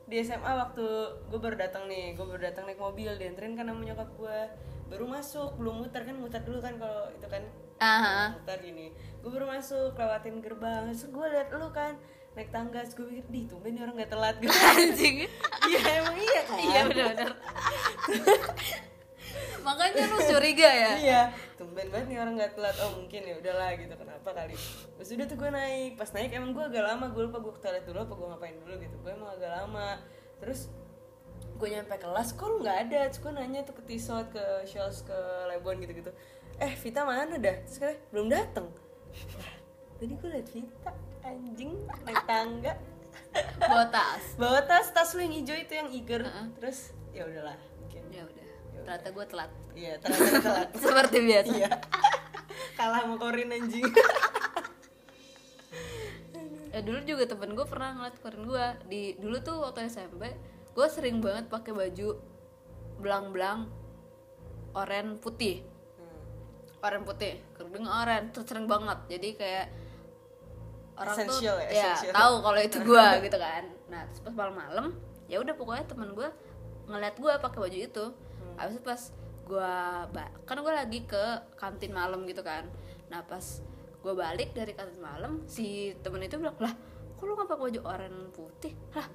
di 0.08 0.16
SMA 0.24 0.52
waktu 0.56 0.86
gue 1.28 1.36
baru 1.36 1.56
datang 1.60 1.84
nih 1.84 2.16
gue 2.16 2.24
baru 2.24 2.48
datang 2.48 2.64
naik 2.64 2.80
mobil 2.80 3.12
dianterin 3.20 3.52
kan 3.52 3.68
sama 3.68 3.84
nyokap 3.84 4.08
gue 4.16 4.38
baru 4.88 5.04
masuk 5.04 5.60
belum 5.60 5.84
muter 5.84 6.00
kan 6.00 6.16
muter 6.16 6.40
dulu 6.40 6.64
kan 6.64 6.80
kalau 6.80 7.12
itu 7.12 7.28
kan. 7.28 7.44
Ah 7.78 8.32
muter 8.32 8.58
gini. 8.64 8.88
Gue 9.20 9.30
baru 9.30 9.46
masuk 9.52 9.92
lewatin 9.94 10.40
gerbang 10.40 10.88
terus 10.88 11.04
gue 11.12 11.26
liat 11.28 11.52
lu 11.52 11.68
kan 11.76 11.92
naik 12.32 12.48
tangga 12.48 12.80
terus 12.86 12.96
gue 12.96 13.04
pikir 13.04 13.26
di 13.28 13.40
tumben 13.50 13.76
nih 13.76 13.84
orang 13.84 14.00
gak 14.00 14.10
telat 14.16 14.36
gitu. 14.40 14.56
Anjing. 14.80 15.16
Iya 15.68 15.80
emang 16.00 16.16
iya 16.16 16.40
kan? 16.46 16.56
Iya 16.56 16.80
benar-benar 16.88 17.30
makanya 19.64 20.04
lu 20.10 20.18
curiga 20.20 20.68
ya? 20.68 20.92
Iya. 20.98 21.22
Tumben 21.58 21.88
banget 21.90 22.06
nih 22.10 22.18
orang 22.22 22.34
nggak 22.38 22.52
telat. 22.54 22.76
Oh 22.84 22.90
mungkin 22.98 23.20
ya 23.24 23.34
udahlah 23.38 23.70
gitu. 23.74 23.94
Kenapa 23.94 24.30
kali? 24.30 24.54
Terus 24.98 25.08
udah 25.14 25.26
tuh 25.26 25.36
gue 25.36 25.50
naik. 25.50 25.92
Pas 25.98 26.10
naik 26.14 26.30
emang 26.34 26.50
gue 26.54 26.64
agak 26.64 26.84
lama. 26.84 27.06
Gue 27.10 27.22
lupa 27.26 27.38
gue 27.42 27.52
ke 27.54 27.60
toilet 27.62 27.84
dulu 27.86 27.98
apa 28.02 28.14
gue 28.14 28.28
ngapain 28.34 28.56
dulu 28.58 28.74
gitu. 28.78 28.96
Gue 29.00 29.12
emang 29.14 29.30
agak 29.34 29.50
lama. 29.50 29.98
Terus 30.38 30.70
gue 31.58 31.68
nyampe 31.70 31.94
kelas 31.98 32.28
kok 32.38 32.46
lu 32.46 32.62
nggak 32.62 32.78
ada? 32.90 33.00
Terus 33.10 33.20
gue 33.22 33.32
nanya 33.34 33.60
tuh 33.66 33.74
ke 33.74 33.82
Tisot 33.86 34.30
ke 34.30 34.44
Shos 34.66 35.02
ke 35.02 35.18
Lebon 35.50 35.82
gitu 35.82 35.94
gitu 36.04 36.12
eh 36.58 36.74
Vita 36.74 37.06
mana 37.06 37.38
dah? 37.38 37.56
Terus 37.62 37.78
katanya 37.78 37.98
belum 38.10 38.26
dateng. 38.26 38.66
Tadi 39.98 40.14
gue 40.14 40.28
liat 40.30 40.48
Vita 40.50 40.90
anjing 41.22 41.72
naik 42.02 42.22
tangga. 42.26 42.74
Bawa 43.62 43.86
tas. 43.90 44.24
Bawa 44.34 44.60
tas. 44.66 44.90
Tas 44.90 45.14
lu 45.14 45.22
yang 45.22 45.34
hijau 45.38 45.54
itu 45.54 45.72
yang 45.74 45.88
eager. 45.94 46.22
Heeh. 46.26 46.46
terus 46.58 46.90
ya 47.14 47.22
udahlah 47.26 47.54
mungkin. 47.78 48.02
Ya 48.10 48.22
udah 48.26 48.38
ternyata 48.88 49.12
gue 49.12 49.26
telat. 49.28 49.52
Iya 49.76 49.92
ternyata 50.00 50.40
telat. 50.40 50.68
Seperti 50.80 51.16
biasa. 51.21 51.52
Iya. 51.52 51.71
Kalah 52.80 53.04
sama 53.04 53.16
Korin 53.21 53.52
anjing. 53.52 53.85
ya 56.73 56.80
dulu 56.88 57.04
juga 57.04 57.28
temen 57.28 57.52
gue 57.52 57.66
pernah 57.68 57.90
ngeliat 58.00 58.16
korin 58.25 58.45
gue 58.49 58.66
di 58.87 59.02
dulu 59.18 59.37
tuh 59.45 59.61
waktu 59.61 59.90
SMP 59.90 60.33
gue 60.73 60.87
sering 60.88 61.18
banget 61.21 61.50
pakai 61.52 61.76
baju 61.76 62.16
belang-belang 62.97 63.68
oranye 64.73 65.21
putih. 65.21 65.61
Oranye 66.80 67.04
putih 67.04 67.33
kerudung 67.52 67.85
oranye 67.85 68.33
tuh 68.33 68.49
sering 68.49 68.64
banget. 68.64 68.97
Jadi 69.12 69.28
kayak 69.37 69.66
orang 70.97 71.16
Essential 71.28 71.61
tuh 71.61 71.76
ya, 71.76 71.92
ya 71.92 72.12
tahu 72.16 72.35
kalau 72.40 72.61
itu 72.64 72.78
gue 72.80 73.07
gitu 73.21 73.37
kan. 73.37 73.64
Nah 73.92 74.00
terus 74.09 74.21
pas 74.25 74.33
malam-malam 74.33 74.97
ya 75.28 75.45
udah 75.45 75.52
pokoknya 75.52 75.85
temen 75.85 76.16
gue 76.16 76.28
ngeliat 76.88 77.21
gue 77.21 77.33
pakai 77.37 77.59
baju 77.61 77.78
itu 77.85 78.07
habis 78.58 78.76
itu 78.76 78.84
pas 78.84 79.02
gue 79.48 79.74
kan 80.44 80.56
gue 80.60 80.74
lagi 80.74 81.00
ke 81.08 81.24
kantin 81.56 81.92
malam 81.94 82.28
gitu 82.28 82.44
kan. 82.44 82.68
Nah 83.08 83.24
pas 83.24 83.62
gue 83.98 84.14
balik 84.14 84.52
dari 84.52 84.76
kantin 84.76 85.00
malam 85.00 85.42
si 85.48 85.96
temen 86.04 86.20
itu 86.22 86.36
bilang 86.36 86.58
lah 86.60 86.74
kok 87.18 87.24
lu 87.26 87.34
nggak 87.34 87.48
pakai 87.50 87.64
baju 87.64 87.80
oranye 87.86 88.24
putih? 88.34 88.74
Lah 88.92 89.08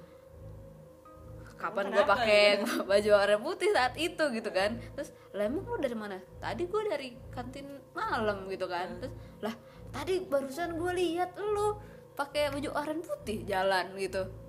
kapan 1.54 1.94
gue 1.94 2.04
pakai 2.04 2.42
baju 2.90 3.10
oranye 3.14 3.44
putih 3.44 3.70
saat 3.70 3.94
itu? 4.00 4.24
Gitu 4.34 4.50
kan. 4.50 4.80
Terus 4.98 5.14
lah 5.36 5.44
emang 5.46 5.64
lu 5.68 5.78
dari 5.78 5.96
mana? 5.96 6.18
Tadi 6.42 6.62
gue 6.66 6.82
dari 6.88 7.08
kantin 7.30 7.66
malam 7.94 8.50
gitu 8.50 8.66
kan. 8.66 8.90
Terus 8.98 9.14
lah 9.44 9.54
tadi 9.94 10.24
barusan 10.26 10.74
gue 10.74 10.92
lihat 10.98 11.38
lu 11.38 11.78
pakai 12.18 12.50
baju 12.50 12.70
oranye 12.74 13.06
putih 13.06 13.38
jalan 13.46 13.94
gitu 13.98 14.43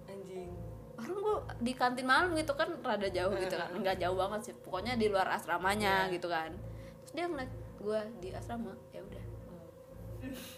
Orang 0.95 1.17
gue 1.19 1.37
di 1.61 1.73
kantin 1.75 2.07
malam 2.07 2.31
gitu 2.35 2.55
kan 2.55 2.71
rada 2.79 3.09
jauh 3.11 3.33
gitu 3.35 3.55
kan. 3.55 3.69
Nggak 3.75 3.97
jauh 4.01 4.17
banget 4.17 4.39
sih 4.51 4.53
pokoknya 4.55 4.95
di 4.95 5.07
luar 5.11 5.27
asramanya 5.35 6.07
gitu 6.11 6.27
kan. 6.31 6.55
Terus 7.03 7.11
dia 7.13 7.25
ngeliat 7.27 7.51
gue 7.81 7.99
di 8.23 8.29
asrama 8.31 8.73
ya 8.95 9.01
udah. 9.03 9.25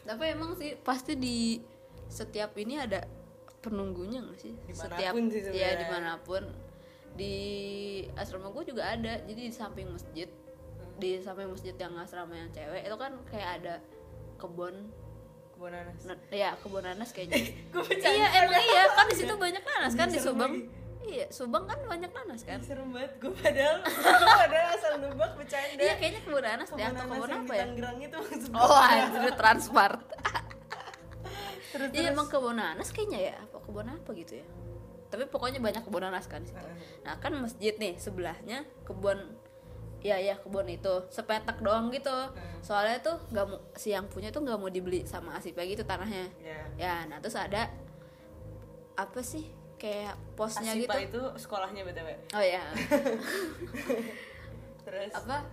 Tapi 0.07 0.23
emang 0.31 0.55
sih 0.55 0.77
pasti 0.79 1.19
di 1.19 1.59
setiap 2.07 2.55
ini 2.55 2.79
ada 2.79 3.03
penunggunya 3.59 4.23
nggak 4.23 4.39
sih? 4.39 4.53
Di 4.53 4.73
mana 4.77 4.95
pun 4.95 4.95
setiap 4.95 5.13
sih 5.51 5.59
ya 5.59 5.69
di 5.75 5.85
mana 5.89 6.11
pun. 6.21 6.43
Di 7.17 7.35
asrama 8.13 8.53
gue 8.53 8.63
juga 8.69 8.93
ada 8.93 9.19
jadi 9.25 9.49
di 9.49 9.53
samping 9.53 9.89
masjid 9.89 10.29
di 10.97 11.21
samping 11.21 11.49
masjid 11.53 11.77
yang 11.77 11.93
asrama 11.97 12.33
yang 12.33 12.49
cewek 12.49 12.81
itu 12.85 12.97
kan 12.97 13.13
kayak 13.29 13.49
ada 13.61 13.75
kebun 14.41 14.89
kebun 15.57 15.73
nanas. 15.73 15.97
N- 16.05 16.21
ya 16.29 16.49
kebun 16.61 16.83
nanas 16.85 17.09
kayaknya 17.09 17.37
iya 18.13 18.27
emang 18.45 18.61
iya 18.61 18.83
kan 18.93 19.05
di 19.09 19.15
situ 19.17 19.33
banyak 19.33 19.63
nanas 19.65 19.93
kan 19.97 20.07
di 20.07 20.21
Subang. 20.21 20.53
iya 21.01 21.25
Subang 21.33 21.65
kan 21.65 21.81
banyak 21.81 22.13
nanas 22.13 22.45
kan? 22.45 22.61
Serem 22.61 22.93
banget. 22.93 23.17
Gue 23.17 23.33
padahal 23.33 23.81
gue 24.21 24.29
padahal 24.37 24.67
asal 24.77 24.93
nebak 25.01 25.31
bercanda. 25.33 25.81
Iya 25.81 25.93
kayaknya 25.97 26.21
kebun 26.21 26.43
nanas 26.45 26.69
deh 26.69 26.85
atau 26.85 27.05
kebun 27.09 27.31
apa 27.33 27.53
ya? 27.57 27.65
Tangerang 27.65 27.97
itu 28.05 28.15
maksud 28.21 28.51
oh 28.53 28.77
anjir 28.77 29.33
transport 29.33 29.99
terus. 31.73 31.89
Iya 31.89 32.13
emang 32.13 32.27
kebun 32.29 32.55
nanas 32.55 32.89
kayaknya 32.93 33.19
ya 33.33 33.35
apa 33.41 33.57
kebun 33.57 33.87
apa 33.89 34.09
gitu 34.13 34.33
ya? 34.37 34.45
Tapi 35.07 35.23
pokoknya 35.25 35.57
banyak 35.57 35.81
kebun 35.81 36.05
nanas 36.05 36.29
kan 36.29 36.45
di 36.45 36.53
situ. 36.53 36.67
Nah 37.01 37.17
kan 37.17 37.33
masjid 37.33 37.73
nih 37.73 37.97
sebelahnya 37.97 38.61
kebun 38.85 39.25
ya 39.99 40.15
ya 40.15 40.35
kebun 40.35 40.67
itu. 40.67 41.03
Sepetak 41.07 41.59
doang 41.59 41.89
gitu. 41.89 42.13
Soalnya 42.59 42.99
tuh 42.99 43.15
nggak 43.29 43.45
mau 43.45 43.57
si 43.73 43.89
yang 43.89 44.05
punya 44.05 44.29
tuh 44.29 44.41
nggak 44.41 44.55
mau 44.55 44.67
dibeli 44.67 45.03
sama 45.03 45.33
Asipa 45.33 45.61
gitu 45.61 45.81
tanahnya. 45.81 46.29
Ya 46.37 46.59
ya 46.75 46.93
nah 47.05 47.17
terus 47.17 47.33
ada 47.33 47.65
apa 48.93 49.19
sih? 49.21 49.45
Kayak 49.77 50.17
posnya 50.33 50.73
Asipa 50.73 50.97
gitu. 50.97 51.21
itu 51.21 51.37
sekolahnya 51.37 51.85
btw 51.85 52.09
oh 52.33 52.41
ya 52.41 52.65
terus? 54.85 55.11
Apa? 55.13 55.45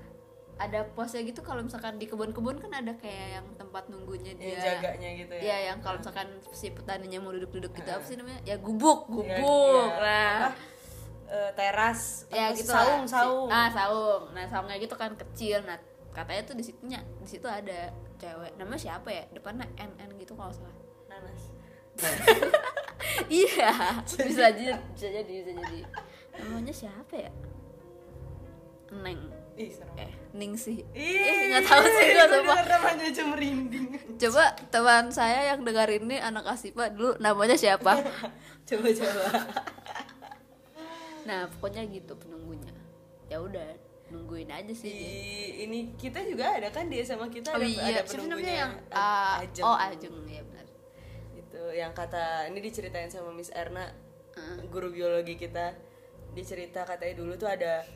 Ada 0.54 0.86
posnya 0.94 1.18
gitu 1.20 1.42
kalau 1.42 1.60
misalkan 1.60 1.98
di 1.98 2.06
kebun-kebun 2.06 2.56
kan 2.56 2.70
ada 2.72 2.94
kayak 2.94 3.26
yang 3.36 3.46
tempat 3.58 3.90
nunggunya 3.90 4.32
yang 4.32 4.54
dia. 4.54 4.78
jaganya 4.78 5.08
gitu 5.18 5.32
ya? 5.34 5.40
Iya 5.42 5.56
yang 5.68 5.76
kalau 5.82 5.98
misalkan 5.98 6.30
si 6.54 6.70
petaninya 6.70 7.18
mau 7.18 7.34
duduk-duduk 7.34 7.74
gitu 7.74 7.90
apa 7.90 8.00
sih 8.00 8.14
namanya? 8.14 8.38
Ya 8.46 8.54
gubuk, 8.56 9.04
Ya, 9.04 9.10
gubuk. 9.42 9.90
ya, 9.90 9.98
Nah, 9.98 10.30
apa, 10.30 10.48
eh, 11.26 11.50
teras 11.54 12.28
ya 12.28 12.50
apa, 12.50 12.56
gitu 12.56 12.70
saung 12.70 13.02
lah. 13.04 13.10
saung 13.10 13.48
Ah, 13.48 13.68
saung. 13.70 14.22
Nah, 14.32 14.44
saungnya 14.46 14.76
gitu 14.78 14.94
kan 14.94 15.12
kecil. 15.14 15.62
Nah, 15.64 15.76
katanya 16.10 16.42
tuh 16.44 16.54
di 16.54 16.64
situnya 16.64 17.00
di 17.18 17.28
situ 17.28 17.46
ada 17.46 17.90
cewek. 18.16 18.54
Namanya 18.56 18.80
siapa 18.80 19.08
ya? 19.08 19.24
Depannya 19.30 19.66
NN 19.76 20.14
gitu 20.16 20.34
kalau 20.34 20.52
salah. 20.52 20.74
nanas 21.04 21.54
iya, 23.30 23.70
bisa 24.26 24.50
jadi 24.50 24.74
bisa 24.94 25.08
jadi 25.08 25.32
bisa 25.46 25.52
jadi. 25.54 25.78
Namanya 26.34 26.74
siapa 26.74 27.14
ya? 27.14 27.30
Neng. 28.90 29.30
ih 29.54 29.70
serem 29.70 29.94
Eh, 29.94 30.10
Ning 30.34 30.58
sih. 30.58 30.82
Ih, 30.90 31.14
Eh, 31.22 31.54
nggak 31.54 31.62
tahu 31.62 31.86
sih 31.86 32.06
gua 32.10 32.26
denger 32.26 32.66
namanya 32.74 33.06
merinding 33.30 33.86
Coba 34.18 34.44
teman 34.66 35.06
saya 35.14 35.54
yang 35.54 35.62
dengar 35.62 35.86
ini 35.86 36.18
anak 36.18 36.42
Asipa 36.50 36.90
dulu 36.90 37.14
namanya 37.22 37.54
siapa? 37.54 38.02
coba 38.68 38.88
coba 38.90 39.24
Nah, 41.24 41.48
pokoknya 41.48 41.82
gitu 41.88 42.12
penunggunya. 42.16 42.72
Ya 43.28 43.40
udah, 43.40 43.76
nungguin 44.12 44.50
aja 44.52 44.68
di 44.68 44.76
sih. 44.76 44.92
dia. 44.92 45.64
ini 45.64 45.78
kita 45.96 46.20
juga 46.28 46.54
ada 46.54 46.68
kan 46.68 46.86
di 46.86 47.00
SMA 47.00 47.32
kita 47.32 47.50
Oh 47.50 47.58
ada, 47.58 47.66
iya, 47.66 47.98
ada 47.98 48.02
penunggunya 48.04 48.54
yang 48.64 48.72
ah, 48.92 49.40
Ajeng. 49.40 49.64
oh 49.64 49.76
Ajeng 49.76 50.14
ya 50.28 50.42
benar. 50.44 50.66
itu 51.34 51.62
yang 51.72 51.92
kata 51.96 52.46
ini 52.52 52.58
diceritain 52.60 53.08
sama 53.08 53.32
Miss 53.32 53.48
Erna 53.50 53.88
Heeh. 54.36 54.68
guru 54.68 54.92
biologi 54.92 55.34
kita 55.40 55.72
dicerita 56.36 56.84
katanya 56.84 57.14
dulu 57.22 57.32
tuh 57.38 57.48
ada 57.48 57.86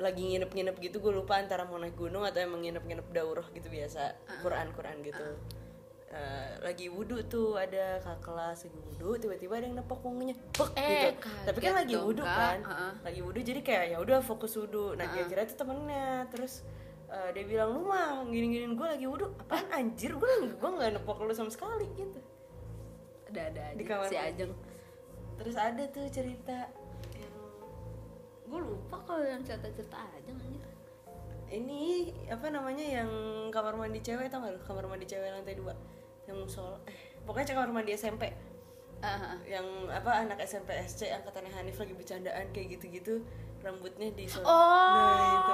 lagi 0.00 0.22
nginep-nginep 0.22 0.76
gitu 0.80 0.96
gue 0.98 1.12
lupa 1.12 1.38
antara 1.38 1.62
mau 1.68 1.76
naik 1.76 1.94
gunung 1.94 2.24
atau 2.24 2.40
emang 2.40 2.64
nginep-nginep 2.64 3.06
daurah 3.12 3.44
gitu 3.52 3.68
biasa 3.68 4.16
Quran 4.42 4.72
Quran 4.72 4.96
gitu 5.04 5.26
Eh, 6.10 6.50
lagi 6.58 6.90
wudhu 6.90 7.22
tuh 7.24 7.54
ada 7.54 8.02
kakak 8.02 8.18
kelas 8.20 8.58
lagi 8.66 8.78
wudhu 8.82 9.14
tiba-tiba 9.16 9.54
ada 9.54 9.64
yang 9.64 9.78
nepok 9.78 10.02
punggungnya 10.02 10.34
Bek, 10.50 10.74
Eh, 10.74 11.14
gitu. 11.14 11.30
Tapi 11.46 11.58
kan 11.62 11.72
lagi 11.78 11.94
wudhu 11.94 12.26
kan? 12.26 12.58
Heeh. 12.60 12.92
lagi 13.06 13.20
wudhu 13.22 13.40
jadi 13.40 13.60
kayak 13.62 13.84
ya 13.94 13.98
udah 13.98 14.18
fokus 14.18 14.58
wudhu 14.58 14.98
nah 14.98 15.06
dia 15.06 15.22
kira 15.24 15.46
itu 15.46 15.54
temennya 15.54 16.26
terus 16.26 16.66
eh, 17.06 17.30
dia 17.30 17.46
bilang 17.46 17.78
lu 17.78 17.86
mah 17.86 18.26
gini-giniin 18.26 18.74
gue 18.74 18.86
lagi 18.88 19.06
wudhu 19.06 19.30
apaan 19.38 19.70
anjir? 19.70 20.10
Gue 20.12 20.26
gue 20.50 20.70
nggak 20.72 20.98
nepok 20.98 21.22
lu 21.22 21.30
sama 21.30 21.46
sekali 21.48 21.86
gitu. 21.94 22.18
Ada 23.30 23.40
ada 23.46 23.60
aja 23.64 23.78
Di 23.78 23.84
kamar 23.86 24.06
si. 24.06 24.16
Ajeng. 24.18 24.52
terus 25.38 25.54
ada 25.54 25.82
tuh 25.86 26.04
cerita 26.10 26.58
yang 27.14 27.34
Gue 28.44 28.60
lupa 28.60 28.98
kalau 29.00 29.22
yang 29.22 29.46
cerita-cerita 29.46 29.94
Ajeng 29.94 30.34
anjir. 30.36 30.66
ini 31.48 31.82
apa 32.26 32.46
namanya 32.46 32.82
yang 32.82 33.10
kamar 33.48 33.74
mandi 33.74 33.98
cewek 34.00 34.26
tau 34.26 34.42
gak 34.42 34.54
lu? 34.54 34.60
Kamar 34.60 34.86
mandi 34.86 35.06
cewek 35.06 35.30
lantai 35.30 35.54
dua 35.54 35.70
yang 36.30 36.38
musola 36.38 36.78
eh 36.86 36.94
pokoknya 37.26 37.58
kamar 37.58 37.70
mandi 37.74 37.92
SMP 37.92 38.30
Ah, 39.00 39.32
ah. 39.32 39.36
yang 39.48 39.64
apa 39.88 40.12
anak 40.12 40.44
SMP 40.44 40.76
SC 40.84 41.08
angkatannya 41.08 41.48
Hanif 41.50 41.80
lagi 41.80 41.96
bercandaan 41.96 42.52
kayak 42.52 42.76
gitu-gitu 42.76 43.24
rambutnya 43.64 44.12
di 44.12 44.28
Oh, 44.44 44.44
nah 44.44 45.40
itu 45.40 45.52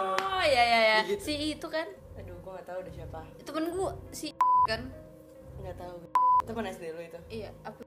ya 0.50 0.62
ya 0.66 0.80
ya. 0.82 0.98
Gitu. 1.06 1.22
Si 1.22 1.34
itu 1.54 1.66
kan 1.70 1.86
aduh 2.18 2.34
gua 2.42 2.58
nggak 2.58 2.66
tahu 2.66 2.78
deh 2.82 2.90
siapa 2.90 3.20
temen 3.46 3.70
gue 3.70 3.90
si 4.10 4.34
kan. 4.66 4.82
nggak 5.62 5.78
tahu 5.78 5.94
teman 6.42 6.66
SD 6.74 6.84
lu 6.90 7.00
itu 7.02 7.18
Iya, 7.30 7.50
tahu 7.62 7.86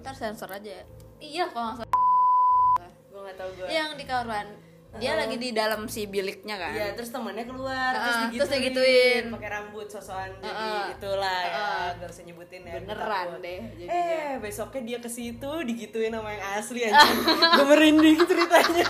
ntar 0.00 0.14
sensor 0.16 0.48
aja. 0.48 0.80
Iya, 1.20 1.44
kalau 1.52 1.76
nggak 1.76 1.84
salah. 1.84 2.92
gua 3.12 3.20
nggak 3.28 3.36
tahu 3.36 3.50
gua 3.52 3.66
Yang 3.68 3.90
di 4.00 4.04
karuan 4.08 4.48
dia 4.96 5.12
lagi 5.14 5.36
di 5.36 5.52
dalam 5.52 5.84
si 5.84 6.08
biliknya 6.08 6.56
kan. 6.56 6.72
Iya, 6.72 6.96
terus 6.96 7.12
temannya 7.12 7.44
keluar, 7.44 7.92
Heeh, 7.92 8.00
terus 8.00 8.16
terus 8.16 8.48
digituin, 8.48 8.72
digituin. 8.72 9.24
pakai 9.36 9.50
rambut 9.52 9.86
sosokan 9.92 10.32
jadi 10.40 10.48
Heeh. 10.48 10.84
itulah 10.96 11.40
ya, 11.44 11.68
gak 12.00 12.08
usah 12.08 12.24
nyebutin 12.24 12.62
ya. 12.64 12.72
Beneran 12.80 13.26
takut. 13.28 13.40
deh 13.44 13.60
jadinya. 13.76 13.92
Eh, 13.92 14.30
besoknya 14.40 14.80
dia 14.88 14.98
ke 15.04 15.10
situ 15.12 15.50
digituin 15.68 16.12
sama 16.16 16.30
yang 16.32 16.44
asli 16.56 16.80
aja. 16.88 17.04
gue 17.60 17.66
merinding 17.68 18.16
ceritanya. 18.24 18.86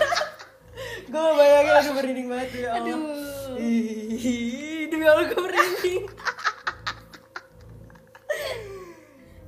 gue 1.09 1.25
bayangin 1.35 1.73
aduh 1.75 1.93
merinding 1.99 2.27
banget 2.31 2.49
ya 2.55 2.69
Allah. 2.71 2.79
Aduh. 2.79 3.59
Ih, 3.59 4.87
demi 4.87 5.03
Allah 5.03 5.25
gue 5.27 5.41
merinding. 5.43 6.03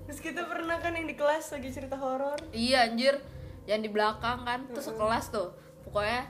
Terus 0.04 0.20
kita 0.20 0.42
pernah 0.44 0.78
kan 0.84 0.92
yang 0.92 1.08
di 1.08 1.16
kelas 1.16 1.48
lagi 1.56 1.70
cerita 1.72 1.96
horor. 1.96 2.36
Iya 2.52 2.92
anjir, 2.92 3.24
yang 3.64 3.80
di 3.80 3.88
belakang 3.88 4.44
kan, 4.44 4.68
tuh 4.68 4.84
sekelas 4.84 5.32
tuh, 5.32 5.56
pokoknya 5.88 6.28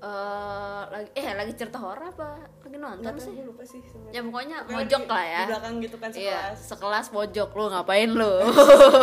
eh 0.00 0.82
lagi 0.88 1.08
eh 1.12 1.26
lagi 1.36 1.52
cerita 1.52 1.76
horor 1.76 2.08
apa 2.08 2.28
lagi 2.64 2.76
nonton 2.76 3.04
Nggak 3.04 3.20
sih? 3.20 3.34
lupa 3.40 3.62
sih. 3.62 3.80
Ya 4.08 4.20
pokoknya 4.20 4.64
Pokoknya 4.64 4.74
mojok 4.74 5.02
lagi 5.02 5.12
lah 5.12 5.24
ya. 5.26 5.38
Di 5.38 5.48
belakang 5.48 5.74
gitu 5.78 5.96
kan 5.96 6.08
Iya, 6.10 6.16
sekelas. 6.16 6.58
sekelas 6.66 7.06
pojok 7.10 7.48
lu 7.50 7.64
ngapain 7.68 8.10
lu? 8.10 8.32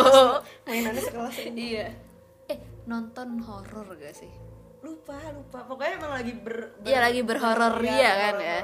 Mainannya 0.66 1.00
sekelas 1.00 1.34
ya. 1.36 1.50
iya. 1.54 1.86
Eh 2.46 2.58
nonton 2.84 3.28
horor 3.40 3.88
gak 3.94 4.12
sih? 4.12 4.32
lupa 4.78 5.18
lupa 5.34 5.66
pokoknya 5.66 5.98
emang 5.98 6.12
lagi 6.14 6.32
ber, 6.38 6.70
ber- 6.70 6.86
Iya 6.86 6.98
lagi 7.02 7.20
berhoror 7.20 7.74
iya, 7.76 7.90
dia 7.90 8.10
kan 8.16 8.34
ya. 8.38 8.58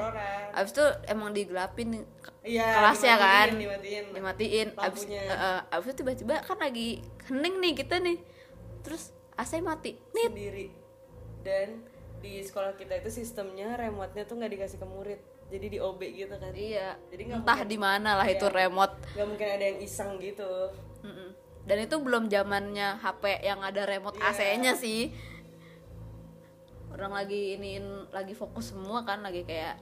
Abis 0.55 0.71
itu 0.71 0.87
emang 1.05 1.35
digelapin 1.35 2.07
iya 2.41 2.71
kelasnya 2.73 3.15
kan, 3.17 3.49
dimatiin, 3.51 4.15
dimatiin. 4.15 4.15
dimatiin. 4.15 4.69
Abis, 4.79 5.03
eh, 5.07 5.27
eh, 5.27 5.61
abis 5.71 5.87
itu 5.87 5.97
tiba-tiba 6.01 6.39
kan 6.41 6.55
lagi 6.57 7.03
hening 7.27 7.59
nih 7.59 7.73
kita 7.75 7.99
nih, 7.99 8.23
terus 8.81 9.11
AC 9.35 9.59
mati. 9.59 9.99
Nih 10.15 10.27
sendiri 10.31 10.67
dan 11.43 11.83
di 12.25 12.41
sekolah 12.41 12.73
kita 12.73 12.97
itu 12.97 13.13
sistemnya 13.13 13.77
remote-nya 13.77 14.25
tuh 14.25 14.41
nggak 14.41 14.53
dikasih 14.57 14.81
ke 14.81 14.87
murid 14.89 15.21
jadi 15.45 15.67
di 15.69 15.79
OB 15.79 16.01
gitu 16.09 16.35
kan 16.35 16.51
Iya. 16.51 16.97
Jadi 17.13 17.23
nggak 17.29 17.39
Entah 17.45 17.61
di 17.63 17.77
mana 17.77 18.17
lah 18.17 18.25
itu 18.27 18.49
Iya. 18.49 18.57
remote. 18.65 18.97
nggak 19.13 19.27
mungkin 19.29 19.49
ada 19.51 19.65
yang 19.67 19.79
iseng 19.79 20.17
gitu. 20.17 20.51
Dan 21.65 21.79
itu 21.81 21.97
belum 21.97 22.29
zamannya 22.29 22.97
HP 22.99 23.41
yang 23.41 23.61
ada 23.61 23.85
remote 23.85 24.17
Iya. 24.17 24.33
AC-nya 24.33 24.73
sih. 24.75 25.13
Orang 26.89 27.13
lagi 27.13 27.59
iniin 27.59 28.09
lagi 28.09 28.33
fokus 28.33 28.71
semua 28.71 29.03
kan 29.03 29.21
lagi 29.21 29.43
kayak 29.43 29.77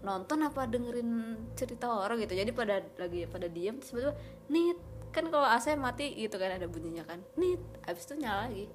nonton 0.00 0.40
apa 0.40 0.64
dengerin 0.64 1.10
cerita 1.52 1.86
horor 1.86 2.16
gitu. 2.16 2.32
Jadi 2.32 2.50
pada 2.50 2.80
lagi 2.96 3.28
pada 3.28 3.46
diam 3.46 3.76
terus 3.76 3.92
tiba-tiba 3.92 4.14
nit 4.48 4.78
kan 5.10 5.26
kalau 5.28 5.44
AC 5.44 5.74
mati 5.76 6.14
gitu 6.14 6.34
kan 6.34 6.56
ada 6.56 6.64
bunyinya 6.64 7.04
kan. 7.04 7.20
Nit 7.36 7.60
habis 7.84 8.04
itu 8.04 8.16
nyala 8.16 8.48
lagi. 8.48 8.66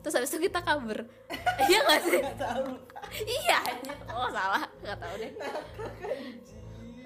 Terus 0.00 0.14
habis 0.16 0.30
itu 0.30 0.48
kita 0.48 0.60
kabur. 0.60 0.98
iya 1.68 1.78
gak 1.84 2.00
sih? 2.02 2.20
nggak 2.20 2.38
tahu 2.38 2.66
iya 3.20 3.58
anjir. 3.60 3.96
Oh 4.08 4.28
salah, 4.30 4.64
nggak 4.80 4.96
tahu 4.96 5.14
deh. 5.16 5.32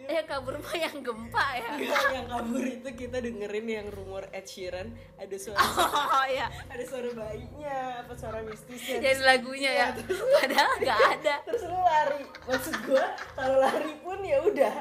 Eh 0.05 0.21
kabur 0.29 0.61
mah 0.61 0.77
yang 0.77 1.01
gempa 1.01 1.47
ya. 1.57 1.71
Nggak, 1.81 2.05
yang 2.13 2.27
kabur 2.29 2.61
itu 2.61 2.89
kita 2.93 3.17
dengerin 3.19 3.65
yang 3.67 3.89
rumor 3.89 4.29
Ed 4.31 4.45
Sheeran 4.45 4.93
ada 5.17 5.37
suara 5.41 5.65
Oh 6.21 6.27
iya. 6.29 6.53
ada 6.69 6.85
suara 6.85 7.09
bayinya 7.11 8.05
apa 8.05 8.13
suara 8.13 8.45
mistisnya 8.45 9.01
Jadi 9.01 9.25
lagunya 9.25 9.71
ya. 9.73 9.87
Padahal 10.45 10.73
nggak 10.77 11.01
ada. 11.19 11.35
terus 11.49 11.63
lu 11.65 11.79
lari 11.81 12.21
maksud 12.45 12.75
gua 12.85 13.05
kalau 13.33 13.57
lari 13.59 13.93
pun 14.05 14.19
ya 14.21 14.39
udah 14.45 14.75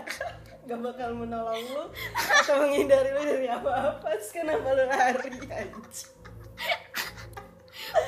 gak 0.63 0.79
bakal 0.79 1.09
menolong 1.11 1.59
lu 1.71 1.83
atau 2.15 2.55
menghindari 2.59 3.11
lu 3.11 3.21
dari 3.23 3.47
apa-apa 3.47 4.07
terus 4.11 4.31
kenapa 4.31 4.75
lu 4.75 4.83
lari 4.87 5.31
anjing 5.39 6.11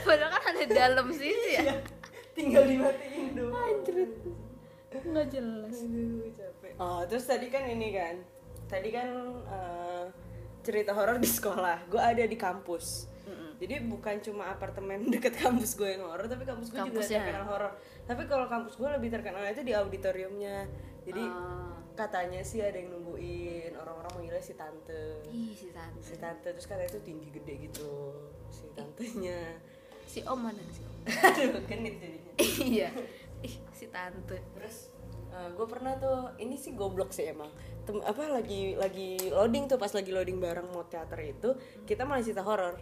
Padahal 0.02 0.32
kan 0.34 0.54
ada 0.54 0.66
dalam 0.68 1.08
situ 1.10 1.48
ya. 1.52 1.62
Ya, 1.64 1.76
tinggal 2.32 2.64
dimatiin 2.64 3.34
doang 3.34 3.56
Anjir. 3.56 4.10
Nggak 4.96 5.28
jelas. 5.30 5.76
Aduh, 5.78 6.32
capek. 6.32 6.72
Oh, 6.78 7.02
terus 7.04 7.26
tadi 7.26 7.48
kan 7.48 7.64
ini 7.66 7.90
kan. 7.92 8.16
Tadi 8.66 8.90
kan 8.90 9.10
eh, 9.44 10.06
cerita 10.62 10.92
horor 10.92 11.18
di 11.18 11.28
sekolah. 11.28 11.86
Gue 11.86 12.00
ada 12.00 12.22
di 12.22 12.36
kampus. 12.36 13.12
Jadi 13.56 13.80
bukan 13.82 14.20
cuma 14.22 14.52
apartemen 14.52 15.08
deket 15.14 15.32
kampus 15.34 15.74
gue 15.74 15.88
yang 15.90 16.04
horor, 16.04 16.26
tapi 16.26 16.44
kampus 16.44 16.68
gue 16.68 16.78
juga 16.78 16.92
Kampusnya. 16.92 17.24
terkenal 17.24 17.46
horor. 17.46 17.72
Tapi 18.04 18.22
kalau 18.26 18.46
kampus 18.46 18.76
gue 18.76 18.90
lebih 18.92 19.10
terkenal 19.10 19.42
itu 19.46 19.64
di 19.64 19.72
auditoriumnya. 19.72 20.68
Jadi 21.02 21.24
Ah. 21.24 21.72
katanya 21.96 22.44
sih 22.44 22.60
ada 22.60 22.76
yang 22.76 22.92
nungguin 22.92 23.72
orang-orang 23.74 24.12
manggilnya 24.12 24.44
si 24.44 24.52
tante 24.52 25.24
ih 25.32 25.56
si 25.56 25.72
tante 25.72 26.04
si 26.04 26.20
tante 26.20 26.52
terus 26.52 26.68
katanya 26.68 26.92
itu 26.92 27.00
tinggi 27.00 27.32
gede 27.32 27.72
gitu 27.72 28.12
si 28.52 28.68
tantenya 28.76 29.56
si 30.06 30.20
om 30.24 30.40
mana 30.40 30.62
si 30.70 30.82
om? 30.82 30.94
Aduh 31.28 31.62
genit 31.66 31.96
jadinya. 31.98 32.32
Iya. 32.62 32.90
Ih 33.46 33.56
si 33.70 33.86
tante. 33.88 34.40
Terus 34.52 34.78
gue 35.36 35.68
pernah 35.68 35.94
tuh 35.96 36.32
ini 36.38 36.56
sih 36.56 36.72
goblok 36.72 37.12
sih 37.12 37.28
emang. 37.28 37.52
Tem 37.84 38.00
apa 38.00 38.24
lagi 38.26 38.74
lagi 38.74 39.20
loading 39.28 39.68
tuh 39.68 39.76
pas 39.76 39.92
lagi 39.92 40.10
loading 40.10 40.40
bareng 40.40 40.66
mau 40.68 40.82
teater 40.84 41.20
itu 41.22 41.52
kita 41.84 42.04
malah 42.04 42.22
cerita 42.22 42.42
horor. 42.42 42.80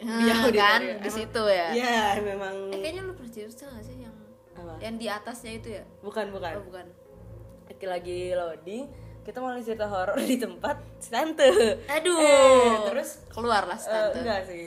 Hmm, 0.00 0.24
Di 0.48 0.56
kan? 0.56 0.80
di 0.80 1.10
situ 1.12 1.42
ya? 1.44 1.68
Iya 1.70 2.24
memang. 2.24 2.72
Eh 2.72 2.80
kayaknya 2.80 3.04
lu 3.04 3.12
pernah 3.12 3.28
cerita 3.30 3.68
gak 3.68 3.84
sih 3.84 4.00
yang 4.00 4.16
apa? 4.50 4.72
yang 4.80 4.96
di 4.96 5.06
atasnya 5.06 5.52
itu 5.54 5.68
ya? 5.70 5.84
Bukan 6.00 6.32
bukan. 6.32 6.52
Oh 6.56 6.64
bukan. 6.64 6.86
Lagi- 7.68 7.86
lagi 7.86 8.18
loading 8.32 8.84
kita 9.20 9.36
malah 9.38 9.60
cerita 9.60 9.84
horor 9.84 10.16
di 10.24 10.36
tempat 10.36 10.80
si 10.96 11.12
tante. 11.12 11.44
Aduh. 11.86 12.16
Eh, 12.16 12.76
terus 12.88 13.28
keluar 13.28 13.68
lah 13.68 13.76
si 13.76 13.86
Eh, 13.86 13.92
tante. 13.92 14.18
enggak 14.18 14.40
sih 14.46 14.64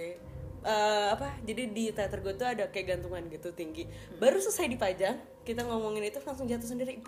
Eh, 0.63 1.08
apa 1.12 1.36
jadi 1.43 1.67
di 1.76 1.91
teater 1.91 2.23
gue 2.23 2.39
tuh 2.39 2.47
ada 2.47 2.71
kayak 2.71 2.95
gantungan 2.95 3.28
gitu 3.28 3.52
tinggi. 3.52 3.84
Baru 4.15 4.39
selesai 4.39 4.71
dipajang 4.71 5.19
kita 5.43 5.67
ngomongin 5.67 6.08
itu 6.08 6.23
langsung 6.23 6.47
jatuh 6.47 6.63
sendiri. 6.71 7.04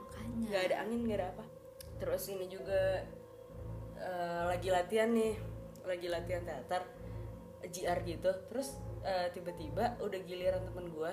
Makanya. 0.00 0.48
Nggak 0.48 0.62
ada 0.72 0.76
angin 0.80 1.00
nggak 1.04 1.18
ada 1.20 1.28
apa. 1.36 1.44
Terus 2.00 2.22
ini 2.32 2.48
juga 2.48 3.04
eh, 4.00 4.42
lagi 4.48 4.72
latihan 4.72 5.12
nih 5.12 5.36
lagi 5.84 6.06
latihan 6.08 6.42
teater 6.48 6.82
GR 7.60 7.98
gitu. 8.08 8.30
Terus 8.48 8.80
eh, 9.04 9.28
tiba-tiba 9.36 10.00
udah 10.00 10.20
giliran 10.24 10.64
temen 10.64 10.88
gue 10.96 11.12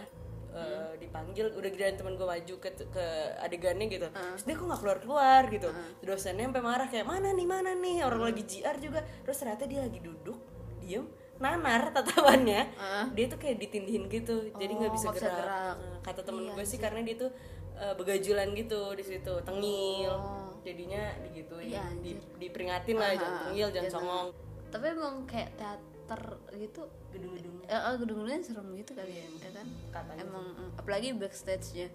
eh, 0.55 0.91
dipanggil 0.95 1.51
udah 1.59 1.69
giliran 1.75 1.99
temen 1.99 2.15
gue 2.15 2.23
maju 2.23 2.55
ke 2.55 2.69
ke 2.87 3.05
adegannya 3.43 3.91
gitu. 3.91 4.07
Terus 4.07 4.47
dia 4.47 4.55
kok 4.55 4.63
nggak 4.63 4.79
keluar 4.79 4.99
keluar 5.03 5.43
gitu 5.51 5.67
dosennya 6.07 6.47
sampai 6.47 6.63
marah 6.63 6.87
kayak 6.87 7.03
mana 7.03 7.35
nih 7.35 7.43
mana 7.43 7.75
nih? 7.75 8.07
Orang 8.07 8.23
lagi 8.23 8.47
GR 8.47 8.79
juga. 8.79 9.03
Terus 9.27 9.35
ternyata 9.43 9.67
dia 9.67 9.83
lagi 9.83 9.99
duduk 9.99 10.39
diem 10.79 11.03
nanar 11.39 11.89
tatapannya 11.89 12.61
dia 13.09 13.25
tuh 13.25 13.37
kayak 13.37 13.57
ditindihin 13.57 14.05
gitu 14.05 14.51
jadi 14.53 14.71
nggak 14.71 14.91
Oh, 14.91 14.95
bisa 14.95 15.07
bisa 15.09 15.25
gerak, 15.25 15.39
gerak. 15.39 15.75
Nah, 15.75 15.99
kata 16.01 16.21
temen 16.21 16.43
gue 16.49 16.65
sih 16.65 16.75
karena 16.75 16.99
dia 16.99 17.15
tuh 17.17 17.31
eh, 17.73 17.93
begajulan 17.93 18.47
gitu 18.53 18.81
di 18.91 19.03
situ 19.03 19.33
tengil. 19.41 20.11
Oh. 20.11 20.51
jadinya 20.59 20.99
digituin 21.23 21.71
Iya, 21.71 21.83
di, 21.97 22.11
diperingatin 22.37 22.93
lah 22.93 23.15
jangan 23.15 23.37
tengil 23.45 23.67
jangan 23.69 23.79
jangan. 23.81 23.95
songong. 23.95 24.27
Tapi 24.69 24.85
emang 24.91 25.15
kayak 25.23 25.49
teater 25.55 26.21
gitu 26.53 26.81
gedung-gedung. 27.09 27.55
Eh, 27.63 27.71
eh, 27.71 27.95
gedung-gedungnya 27.95 28.43
serem 28.43 28.67
gitu 28.75 28.91
kali 28.91 29.13
ya, 29.13 29.25
ya 29.39 29.51
kan? 29.55 29.67
Katanya 29.89 30.21
emang 30.21 30.45
mm, 30.51 30.69
apalagi 30.75 31.15
backstage-nya. 31.15 31.87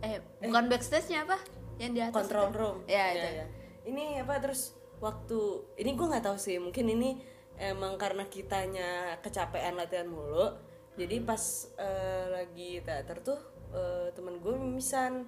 Eh 0.00 0.16
bukan 0.40 0.64
backstage-nya 0.66 1.22
apa? 1.22 1.36
Yang 1.76 1.92
di 1.92 2.00
atas 2.00 2.16
control 2.16 2.46
itu? 2.46 2.56
room. 2.56 2.76
Ya 2.82 2.96
Iya, 2.96 3.04
itu. 3.12 3.28
iya. 3.30 3.46
ini 3.86 4.04
apa 4.18 4.34
terus 4.38 4.72
waktu 4.98 5.38
ini 5.76 5.90
gue 5.92 6.06
nggak 6.08 6.24
tahu 6.24 6.36
sih 6.36 6.56
mungkin 6.56 6.84
ini 6.88 7.10
emang 7.58 7.98
karena 7.98 8.24
kitanya 8.30 9.18
kecapean 9.22 9.74
latihan 9.74 10.06
mulu 10.06 10.68
jadi 10.98 11.22
pas 11.22 11.42
eh, 11.78 12.26
lagi 12.34 12.82
teater 12.82 13.22
tuh 13.22 13.38
eh, 13.70 14.10
temen 14.18 14.42
gue 14.42 14.54
mimisan. 14.58 15.22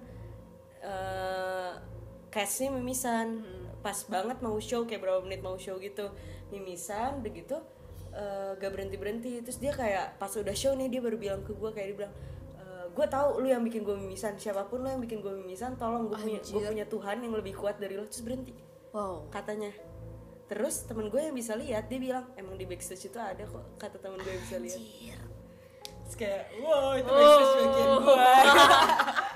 Eh 0.83 1.71
cashnya 2.27 2.75
mimisan. 2.75 3.47
Pas 3.79 3.95
banget 4.11 4.43
mau 4.43 4.59
show 4.59 4.83
kayak 4.83 4.99
berapa 4.99 5.23
menit 5.23 5.39
mau 5.39 5.55
show 5.55 5.79
gitu. 5.79 6.11
Mimisan 6.51 7.23
begitu 7.23 7.55
eh, 8.11 8.51
gak 8.59 8.71
berhenti 8.75 8.99
berhenti 8.99 9.31
terus 9.39 9.63
dia 9.63 9.71
kayak 9.71 10.19
pas 10.19 10.29
udah 10.35 10.51
show 10.51 10.75
nih 10.75 10.91
dia 10.91 10.99
baru 10.99 11.15
bilang 11.15 11.41
ke 11.47 11.55
gue 11.55 11.71
kayak 11.71 11.87
dia 11.95 11.99
bilang 12.03 12.15
gue 12.91 13.07
tahu 13.07 13.39
lu 13.39 13.47
yang 13.47 13.63
bikin 13.63 13.87
gue 13.87 13.95
mimisan. 13.95 14.35
Siapa 14.35 14.67
pun 14.67 14.83
lu 14.83 14.91
yang 14.91 14.99
bikin 14.99 15.23
gue 15.23 15.31
mimisan 15.31 15.79
tolong 15.79 16.11
gue 16.11 16.19
punya 16.19 16.43
gue 16.43 16.59
punya 16.59 16.83
Tuhan 16.91 17.23
yang 17.23 17.31
lebih 17.31 17.55
kuat 17.55 17.79
dari 17.79 17.95
lu. 17.95 18.03
Terus 18.03 18.27
berhenti. 18.27 18.51
Wow. 18.91 19.31
Katanya 19.31 19.71
terus 20.51 20.83
temen 20.83 21.07
gue 21.07 21.21
yang 21.21 21.31
bisa 21.31 21.55
lihat 21.55 21.87
dia 21.87 21.95
bilang 21.97 22.27
emang 22.35 22.59
di 22.59 22.67
backstage 22.67 23.07
itu 23.07 23.15
ada 23.15 23.39
kok 23.41 23.79
kata 23.79 23.95
temen 23.97 24.19
gue 24.19 24.27
yang 24.27 24.43
bisa 24.43 24.57
lihat 24.59 24.81
terus 26.03 26.15
kayak 26.17 26.43
wow 26.59 26.91
itu 26.93 27.07
backstage 27.07 27.53
bagian 27.57 27.89
gue 27.95 28.15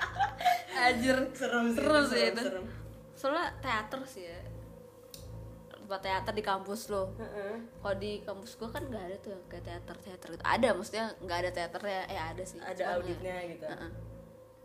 Anjir. 0.76 1.18
serem 1.32 1.64
sih 1.66 1.80
sih 1.80 1.82
serem, 1.82 2.30
itu. 2.30 2.42
serem. 2.44 2.64
Soalnya 3.16 3.46
teater 3.58 4.00
sih 4.04 4.28
ya. 4.28 4.38
Tempat 5.66 6.00
teater 6.04 6.30
di 6.30 6.44
kampus 6.44 6.80
lo. 6.86 7.10
Heeh. 7.16 7.58
Kalau 7.80 7.96
di 7.96 8.20
kampus 8.20 8.54
gua 8.54 8.70
kan 8.70 8.84
nggak 8.84 9.02
ada 9.02 9.16
tuh 9.18 9.34
kayak 9.48 9.64
teater 9.64 9.96
teater 9.98 10.28
gitu. 10.30 10.44
Ada 10.44 10.68
maksudnya 10.76 11.16
nggak 11.18 11.38
ada 11.42 11.50
teaternya. 11.50 12.02
Eh 12.06 12.20
ada 12.20 12.42
sih. 12.44 12.58
ada 12.60 12.70
cuman 12.70 12.86
ya- 12.86 12.94
auditnya 12.94 13.36
gitu 13.50 13.64
Heeh. 13.66 13.90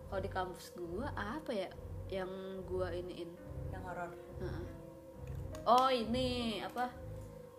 Kalau 0.05 0.21
di 0.21 0.29
kampus 0.29 0.65
gua 0.75 1.07
apa 1.15 1.51
ya 1.55 1.69
yang 2.11 2.29
gua 2.67 2.91
iniin? 2.91 3.31
yang 3.71 3.81
horor 3.81 4.11
Heeh. 4.43 4.63
Oh 5.65 5.89
ini 5.93 6.57
apa? 6.65 6.89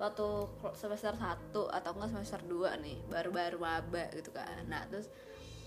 Waktu 0.03 0.27
semester 0.75 1.15
1 1.15 1.55
atau 1.55 1.91
enggak 1.95 2.11
semester 2.11 2.41
2 2.43 2.83
nih, 2.83 2.99
baru-baru 3.07 3.63
maba 3.63 4.11
gitu 4.11 4.35
kan. 4.35 4.67
Nah, 4.67 4.83
terus 4.91 5.07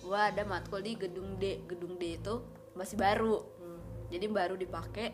gua 0.04 0.28
ada 0.28 0.44
matkul 0.44 0.84
di 0.84 1.00
gedung 1.00 1.40
D. 1.40 1.64
Gedung 1.64 1.96
D 1.96 2.20
itu 2.20 2.44
masih 2.76 3.00
baru. 3.00 3.40
Jadi 4.12 4.26
baru 4.28 4.60
dipakai 4.60 5.08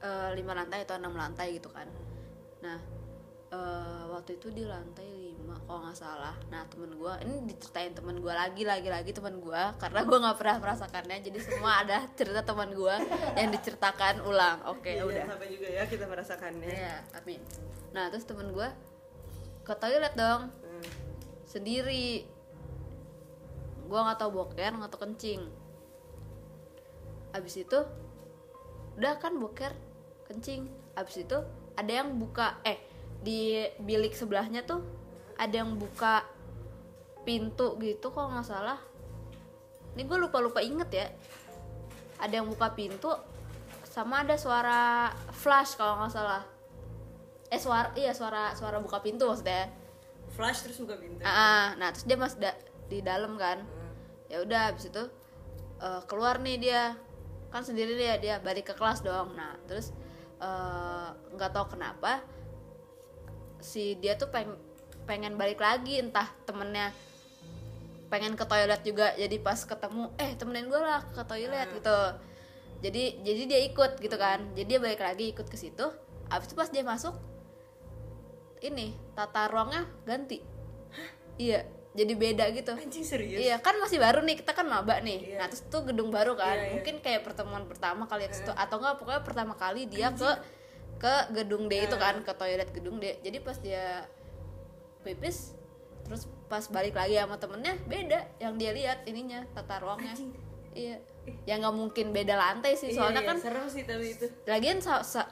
eh, 0.00 0.30
lima 0.34 0.52
lantai 0.58 0.82
atau 0.82 0.98
enam 0.98 1.14
lantai 1.14 1.54
gitu 1.54 1.70
kan. 1.70 1.86
Nah, 2.66 2.99
eh, 3.50 4.02
waktu 4.06 4.36
itu 4.36 4.48
di 4.48 4.62
lantai 4.62 5.34
5 5.34 5.66
kalau 5.66 5.82
nggak 5.82 5.96
salah. 5.96 6.34
Nah, 6.48 6.62
temen 6.66 6.94
gua 6.94 7.18
ini 7.18 7.42
diceritain 7.44 7.90
temen 7.90 8.18
gua 8.18 8.38
lagi 8.38 8.62
lagi 8.62 8.86
lagi 8.86 9.10
temen 9.10 9.38
gua 9.38 9.74
karena 9.76 10.00
gua 10.02 10.18
nggak 10.20 10.38
pernah 10.38 10.56
merasakannya. 10.60 11.18
Jadi 11.20 11.38
semua 11.40 11.82
ada 11.82 11.98
cerita 12.18 12.40
teman 12.40 12.70
gua 12.70 13.02
yang 13.34 13.50
diceritakan 13.50 14.22
ulang. 14.22 14.62
Oke, 14.66 14.94
Iya, 14.94 15.02
udah. 15.02 15.24
sampai 15.26 15.48
juga 15.50 15.66
ya 15.68 15.82
kita 15.84 16.06
merasakannya 16.06 16.70
Iya, 16.70 16.94
amin. 17.12 17.40
Nah, 17.90 18.06
terus 18.06 18.22
temen 18.22 18.50
gue 18.50 18.68
ke 19.60 19.74
toilet 19.74 20.14
dong, 20.14 20.46
Hmm. 20.46 20.86
sendiri. 21.42 22.22
Gue 23.84 23.98
nggak 23.98 24.16
tahu 24.16 24.30
boker, 24.32 24.70
nggak 24.72 24.88
tahu 24.88 25.02
kencing. 25.04 25.42
Abis 27.30 27.58
itu, 27.58 27.78
udah 28.94 29.18
kan 29.18 29.34
boker, 29.34 29.74
kencing. 30.24 30.66
Abis 30.94 31.22
itu 31.22 31.38
ada 31.74 31.90
yang 31.92 32.14
buka, 32.14 32.58
eh 32.62 32.78
di 33.20 33.68
bilik 33.80 34.16
sebelahnya 34.16 34.64
tuh 34.64 34.80
ada 35.36 35.60
yang 35.60 35.76
buka 35.76 36.24
pintu 37.24 37.76
gitu 37.80 38.12
kalau 38.12 38.32
nggak 38.32 38.48
salah. 38.48 38.80
Ini 39.96 40.04
gue 40.04 40.18
lupa 40.20 40.40
lupa 40.40 40.60
inget 40.64 40.90
ya. 40.92 41.06
Ada 42.20 42.40
yang 42.40 42.48
buka 42.48 42.72
pintu, 42.76 43.08
sama 43.84 44.24
ada 44.24 44.36
suara 44.36 45.12
flash 45.32 45.76
kalau 45.76 46.00
nggak 46.00 46.12
salah. 46.12 46.42
Eh 47.50 47.60
suara 47.60 47.90
iya 47.96 48.12
suara 48.12 48.52
suara 48.56 48.78
buka 48.80 49.00
pintu 49.00 49.28
maksudnya. 49.28 49.68
Flash 50.32 50.64
terus 50.64 50.78
buka 50.80 50.96
pintu. 51.00 51.20
Ah, 51.26 51.32
ah. 51.32 51.64
nah 51.76 51.90
terus 51.90 52.06
dia 52.06 52.16
masih 52.16 52.38
da- 52.40 52.60
di 52.88 53.02
dalam 53.02 53.34
kan. 53.34 53.64
Ya 54.30 54.44
udah 54.46 54.70
habis 54.70 54.88
itu 54.88 55.04
eh, 55.82 56.00
keluar 56.06 56.38
nih 56.38 56.56
dia. 56.60 56.94
Kan 57.50 57.66
sendiri 57.66 57.98
dia 57.98 58.14
dia 58.22 58.34
balik 58.38 58.70
ke 58.70 58.74
kelas 58.78 59.02
dong. 59.02 59.34
Nah 59.34 59.58
terus 59.66 59.90
eh, 60.38 61.08
nggak 61.34 61.50
tahu 61.50 61.74
kenapa 61.74 62.22
si 63.60 63.96
dia 64.00 64.16
tuh 64.16 64.28
peng 64.32 64.56
pengen 65.08 65.34
balik 65.34 65.58
lagi 65.58 65.98
entah 65.98 66.28
temennya 66.44 66.92
pengen 68.10 68.34
ke 68.34 68.44
toilet 68.44 68.82
juga. 68.82 69.14
Jadi 69.14 69.36
pas 69.38 69.56
ketemu 69.56 70.10
eh 70.18 70.34
temenin 70.34 70.66
gue 70.66 70.80
lah 70.82 71.06
ke 71.14 71.22
toilet 71.24 71.68
gitu. 71.70 71.98
Jadi 72.80 73.22
jadi 73.22 73.42
dia 73.46 73.60
ikut 73.70 74.00
gitu 74.02 74.16
kan. 74.18 74.42
Jadi 74.58 74.66
dia 74.76 74.80
balik 74.82 75.00
lagi 75.00 75.30
ikut 75.30 75.46
ke 75.46 75.56
situ. 75.56 75.86
Abis 76.30 76.50
itu 76.50 76.56
pas 76.58 76.68
dia 76.68 76.82
masuk 76.82 77.14
ini 78.60 78.92
tata 79.16 79.48
ruangnya 79.48 79.88
ganti. 80.04 80.44
Iya 81.40 81.64
jadi 81.90 82.12
beda 82.14 82.44
gitu. 82.54 82.70
Anjing 82.74 83.02
serius? 83.02 83.42
Iya 83.42 83.58
kan 83.58 83.74
masih 83.82 83.98
baru 83.98 84.22
nih 84.22 84.38
kita 84.38 84.54
kan 84.54 84.66
maba 84.66 85.02
nih. 85.02 85.34
Iya. 85.34 85.36
Nah 85.42 85.46
terus 85.50 85.66
tuh 85.66 85.82
gedung 85.82 86.14
baru 86.14 86.38
kan. 86.38 86.54
Iya, 86.54 86.62
iya. 86.66 86.72
Mungkin 86.78 86.94
kayak 87.02 87.26
pertemuan 87.26 87.66
pertama 87.66 88.06
kali 88.06 88.30
ke 88.30 88.36
situ 88.36 88.52
atau 88.54 88.78
enggak 88.78 88.94
pokoknya 89.02 89.22
pertama 89.26 89.54
kali 89.58 89.90
dia 89.90 90.14
ke 90.14 90.30
ke 91.00 91.14
gedung 91.32 91.66
D 91.66 91.88
itu 91.88 91.96
kan 91.96 92.20
ke 92.20 92.32
toilet 92.36 92.68
gedung 92.70 93.00
D. 93.00 93.16
Jadi 93.24 93.40
pas 93.40 93.56
dia 93.56 94.04
pipis 95.00 95.56
terus 96.04 96.26
pas 96.44 96.60
balik 96.68 96.92
lagi 96.92 97.14
sama 97.16 97.38
temennya 97.38 97.78
beda 97.86 98.20
yang 98.36 98.58
dia 98.58 98.74
lihat 98.74 99.08
ininya 99.08 99.46
tata 99.56 99.80
ruangnya. 99.80 100.12
Iya. 100.70 100.96
Ya 101.46 101.54
nggak 101.58 101.74
mungkin 101.74 102.12
beda 102.12 102.34
lantai 102.34 102.74
sih 102.76 102.92
Iya, 102.92 102.96
soalnya 103.00 103.22
iya, 103.22 103.28
kan 103.32 103.36
serem 103.40 103.66
sih 103.66 103.82
tapi 103.86 104.06
itu. 104.14 104.26
lagian 104.46 104.78
sa- 104.78 105.02
sa- 105.02 105.30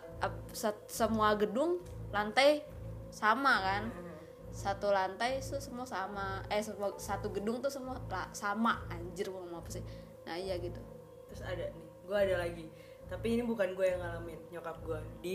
sa- 0.51 0.83
semua 0.87 1.37
gedung 1.37 1.79
lantai 2.11 2.65
sama 3.13 3.61
kan. 3.61 3.83
Satu 4.51 4.91
lantai 4.91 5.39
itu 5.39 5.55
semua 5.63 5.87
sama. 5.87 6.43
Eh 6.51 6.59
semua 6.59 6.91
satu 6.99 7.31
gedung 7.31 7.63
tuh 7.63 7.71
semua 7.71 7.95
la- 8.09 8.31
sama. 8.33 8.83
Anjir 8.91 9.31
ngomong 9.31 9.63
apa 9.63 9.71
sih? 9.71 9.83
Nah 10.27 10.35
iya 10.35 10.59
gitu. 10.59 10.81
Terus 11.31 11.43
ada 11.45 11.65
nih 11.71 11.87
gue 12.03 12.19
ada 12.19 12.35
lagi. 12.41 12.67
Tapi 13.07 13.27
ini 13.39 13.43
bukan 13.43 13.73
gue 13.73 13.87
yang 13.87 14.01
ngalamin 14.03 14.39
nyokap 14.51 14.77
gue 14.83 15.01
di 15.23 15.35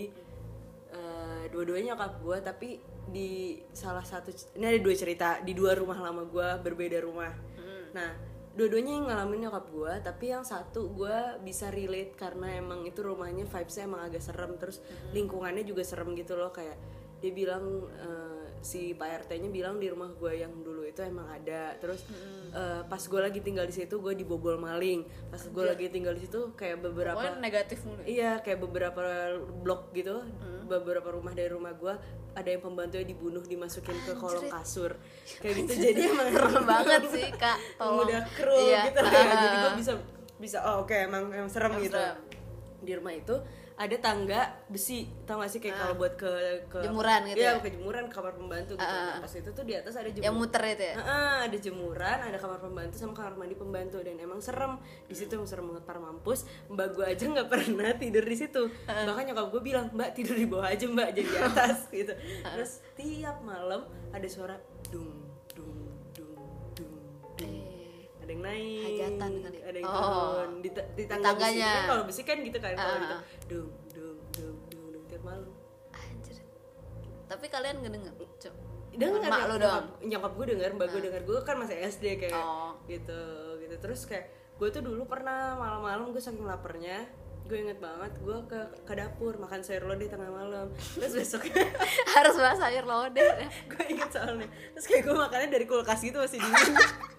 eh, 0.93 1.43
dua-duanya 1.49 1.97
nyokap 1.97 2.13
gue 2.21 2.37
tapi 2.45 2.69
di 3.03 3.59
salah 3.75 4.05
satu 4.05 4.31
ini 4.55 4.63
ada 4.63 4.79
dua 4.79 4.95
cerita 4.95 5.43
di 5.43 5.51
dua 5.51 5.75
rumah 5.75 5.99
lama 5.99 6.23
gue 6.23 6.47
berbeda 6.63 7.01
rumah. 7.03 7.33
Nah 7.93 8.33
dua-duanya 8.53 9.01
yang 9.01 9.05
ngalamin 9.09 9.49
nyokap 9.49 9.65
gue 9.73 9.93
tapi 10.05 10.25
yang 10.29 10.45
satu 10.45 10.93
gue 10.93 11.41
bisa 11.41 11.73
relate 11.73 12.13
karena 12.13 12.61
emang 12.61 12.85
itu 12.85 13.01
rumahnya 13.01 13.49
vibesnya 13.49 13.89
emang 13.89 14.05
agak 14.05 14.21
serem 14.21 14.53
terus 14.61 14.77
lingkungannya 15.09 15.65
juga 15.65 15.81
serem 15.81 16.13
gitu 16.13 16.37
loh 16.37 16.53
kayak 16.53 16.77
dia 17.17 17.31
bilang 17.33 17.89
eh, 17.97 18.42
si 18.63 18.95
pak 18.95 19.27
rt 19.27 19.31
nya 19.37 19.51
bilang 19.51 19.75
di 19.75 19.91
rumah 19.91 20.07
gue 20.09 20.39
yang 20.39 20.63
dulu 20.63 20.87
itu 20.87 21.03
emang 21.03 21.27
ada 21.27 21.75
terus 21.77 22.07
eh, 22.49 22.81
pas 22.87 22.97
gue 22.97 23.19
lagi 23.19 23.43
tinggal 23.43 23.67
di 23.67 23.75
situ 23.75 23.99
gue 23.99 24.15
dibobol 24.15 24.55
maling 24.55 25.03
pas 25.27 25.43
gue 25.43 25.63
lagi 25.67 25.91
tinggal 25.91 26.15
di 26.15 26.23
situ 26.23 26.55
kayak 26.55 26.79
beberapa 26.79 27.19
pokoknya 27.19 27.43
negatif 27.43 27.83
mulu 27.83 27.99
ya. 28.01 28.07
Iya, 28.07 28.31
kayak 28.39 28.59
beberapa 28.63 29.03
blok 29.59 29.91
gitu, 29.91 30.23
beberapa 30.65 31.11
rumah 31.11 31.35
dari 31.35 31.51
rumah 31.51 31.75
gua 31.75 31.99
ada 32.33 32.49
yang 32.49 32.63
pembantunya 32.63 33.05
dibunuh 33.05 33.43
dimasukin 33.43 33.93
ke 34.07 34.15
kolong 34.15 34.49
kasur. 34.49 34.95
Kayak 35.37 35.53
gitu. 35.67 35.71
Jadi 35.91 36.01
emang 36.07 36.29
serem 36.33 36.63
banget 36.73 37.01
sih 37.11 37.29
kak 37.35 37.57
tolong 37.77 38.07
udah 38.07 38.21
kru 38.31 38.57
Iya. 38.57 38.81
gitu 38.89 38.99
ya. 39.03 39.21
Jadi 39.27 39.55
gua 39.59 39.71
bisa 39.83 39.91
bisa 40.39 40.57
oh 40.65 40.81
oke 40.81 40.95
emang 40.95 41.29
emang 41.29 41.51
serem 41.51 41.77
gitu. 41.77 41.93
serem. 41.93 42.17
Di 42.81 42.91
rumah 42.95 43.13
itu 43.13 43.35
ada 43.73 43.95
tangga 43.97 44.41
besi, 44.65 45.09
tau 45.23 45.37
gak 45.37 45.47
sih 45.47 45.57
kayak 45.57 45.73
kalau 45.75 45.95
buat 45.95 46.13
ke 46.13 46.29
ke 46.67 46.77
Jemuran 46.79 47.25
gitu 47.25 47.37
Iya, 47.37 47.51
ya? 47.51 47.59
ke 47.59 47.69
jemuran 47.69 48.05
kamar 48.05 48.33
pembantu 48.33 48.73
gitu. 48.73 48.85
Nah, 48.85 49.17
pas 49.17 49.33
itu 49.33 49.49
tuh 49.49 49.63
di 49.63 49.73
atas 49.73 49.93
ada 49.93 50.05
jemuran. 50.05 50.25
yang 50.25 50.35
muter 50.35 50.61
itu 50.67 50.83
ya 50.83 50.95
Heeh, 50.95 51.35
ada 51.45 51.57
jemuran, 51.57 52.17
ada 52.21 52.37
kamar 52.37 52.59
pembantu 52.59 52.95
sama 52.95 53.13
kamar 53.13 53.33
mandi 53.35 53.55
pembantu 53.55 53.97
dan 53.99 54.15
emang 54.15 54.37
serem 54.37 54.77
di 55.03 55.13
situ 55.13 55.33
emang 55.33 55.45
serem 55.45 55.65
banget 55.67 55.83
para 55.83 55.97
mampus. 55.97 56.39
Mbak 56.67 56.87
gue 56.91 57.05
aja 57.07 57.23
nggak 57.25 57.47
pernah 57.51 57.91
tidur 57.93 58.23
di 58.23 58.35
situ. 58.35 58.61
Bahkan 58.85 59.23
nyokap 59.25 59.47
gue 59.49 59.61
bilang 59.63 59.85
Mbak 59.89 60.09
tidur 60.13 60.35
di 60.35 60.45
bawah 60.45 60.67
aja 60.67 60.85
Mbak 60.85 61.09
jadi 61.11 61.25
di 61.25 61.37
atas 61.49 61.77
gitu. 61.89 62.13
Terus 62.43 62.71
tiap 62.93 63.41
malam 63.41 63.83
ada 64.09 64.27
suara 64.27 64.55
dung 64.87 65.09
dung 65.51 65.92
Ada 68.23 68.31
yang 68.31 68.41
naik, 68.41 68.83
Hajatan 68.85 69.31
kali. 69.37 69.57
ada 69.61 69.77
yang 69.77 69.85
Oh. 69.85 69.99
turun 69.99 70.51
di, 70.57 70.69
di 70.71 71.03
tangga 71.05 71.29
besi 71.29 71.43
tangganya. 71.43 71.67
kan 71.69 71.83
kalau 71.85 72.03
besi 72.05 72.21
kan 72.23 72.37
gitu 72.39 72.57
kan 72.57 72.71
kalau 72.73 72.87
Ah. 72.89 72.97
gitu 72.97 73.17
dung 73.49 73.69
dung 73.91 74.17
dung 74.31 74.57
dung 74.69 74.85
dung 74.89 75.03
tiap 75.05 75.21
malam. 75.21 75.51
anjir 75.91 76.37
tapi 77.25 77.45
kalian 77.47 77.75
ngedenger 77.79 78.13
Cuk. 78.37 78.53
dengar 78.93 79.25
mak 79.25 79.43
lo 79.45 79.55
doang 79.57 79.85
nyokap, 80.01 80.31
gue 80.33 80.45
denger 80.47 80.69
mbak 80.71 80.87
gue 80.87 81.01
denger 81.03 81.21
gue 81.23 81.39
kan 81.41 81.55
masih 81.57 81.75
SD 81.81 82.05
kayak 82.17 82.33
Oh. 82.33 82.77
gitu 82.85 83.21
gitu 83.59 83.75
terus 83.77 84.05
kayak 84.05 84.29
gue 84.53 84.69
tuh 84.69 84.79
dulu 84.79 85.03
pernah 85.03 85.53
malam-malam 85.53 86.09
gue 86.09 86.21
saking 86.21 86.45
laparnya 86.45 87.03
gue 87.43 87.57
inget 87.59 87.75
banget 87.77 88.13
gue 88.17 88.37
ke 88.45 88.55
ke 88.81 88.93
dapur 88.93 89.35
makan 89.35 89.59
sayur 89.59 89.83
lodeh 89.85 90.07
tengah 90.07 90.29
malam 90.29 90.71
terus 90.95 91.11
besoknya 91.11 91.59
harus 92.15 92.35
bahas 92.35 92.55
sayur 92.57 92.85
lodeh 92.85 93.19
ya. 93.41 93.49
gue 93.67 93.83
inget 93.89 94.09
soalnya 94.09 94.47
terus 94.71 94.85
kayak 94.85 95.03
gue 95.03 95.15
makannya 95.17 95.49
dari 95.51 95.65
kulkas 95.65 95.99
gitu 95.99 96.17
masih 96.17 96.37
dingin 96.37 96.71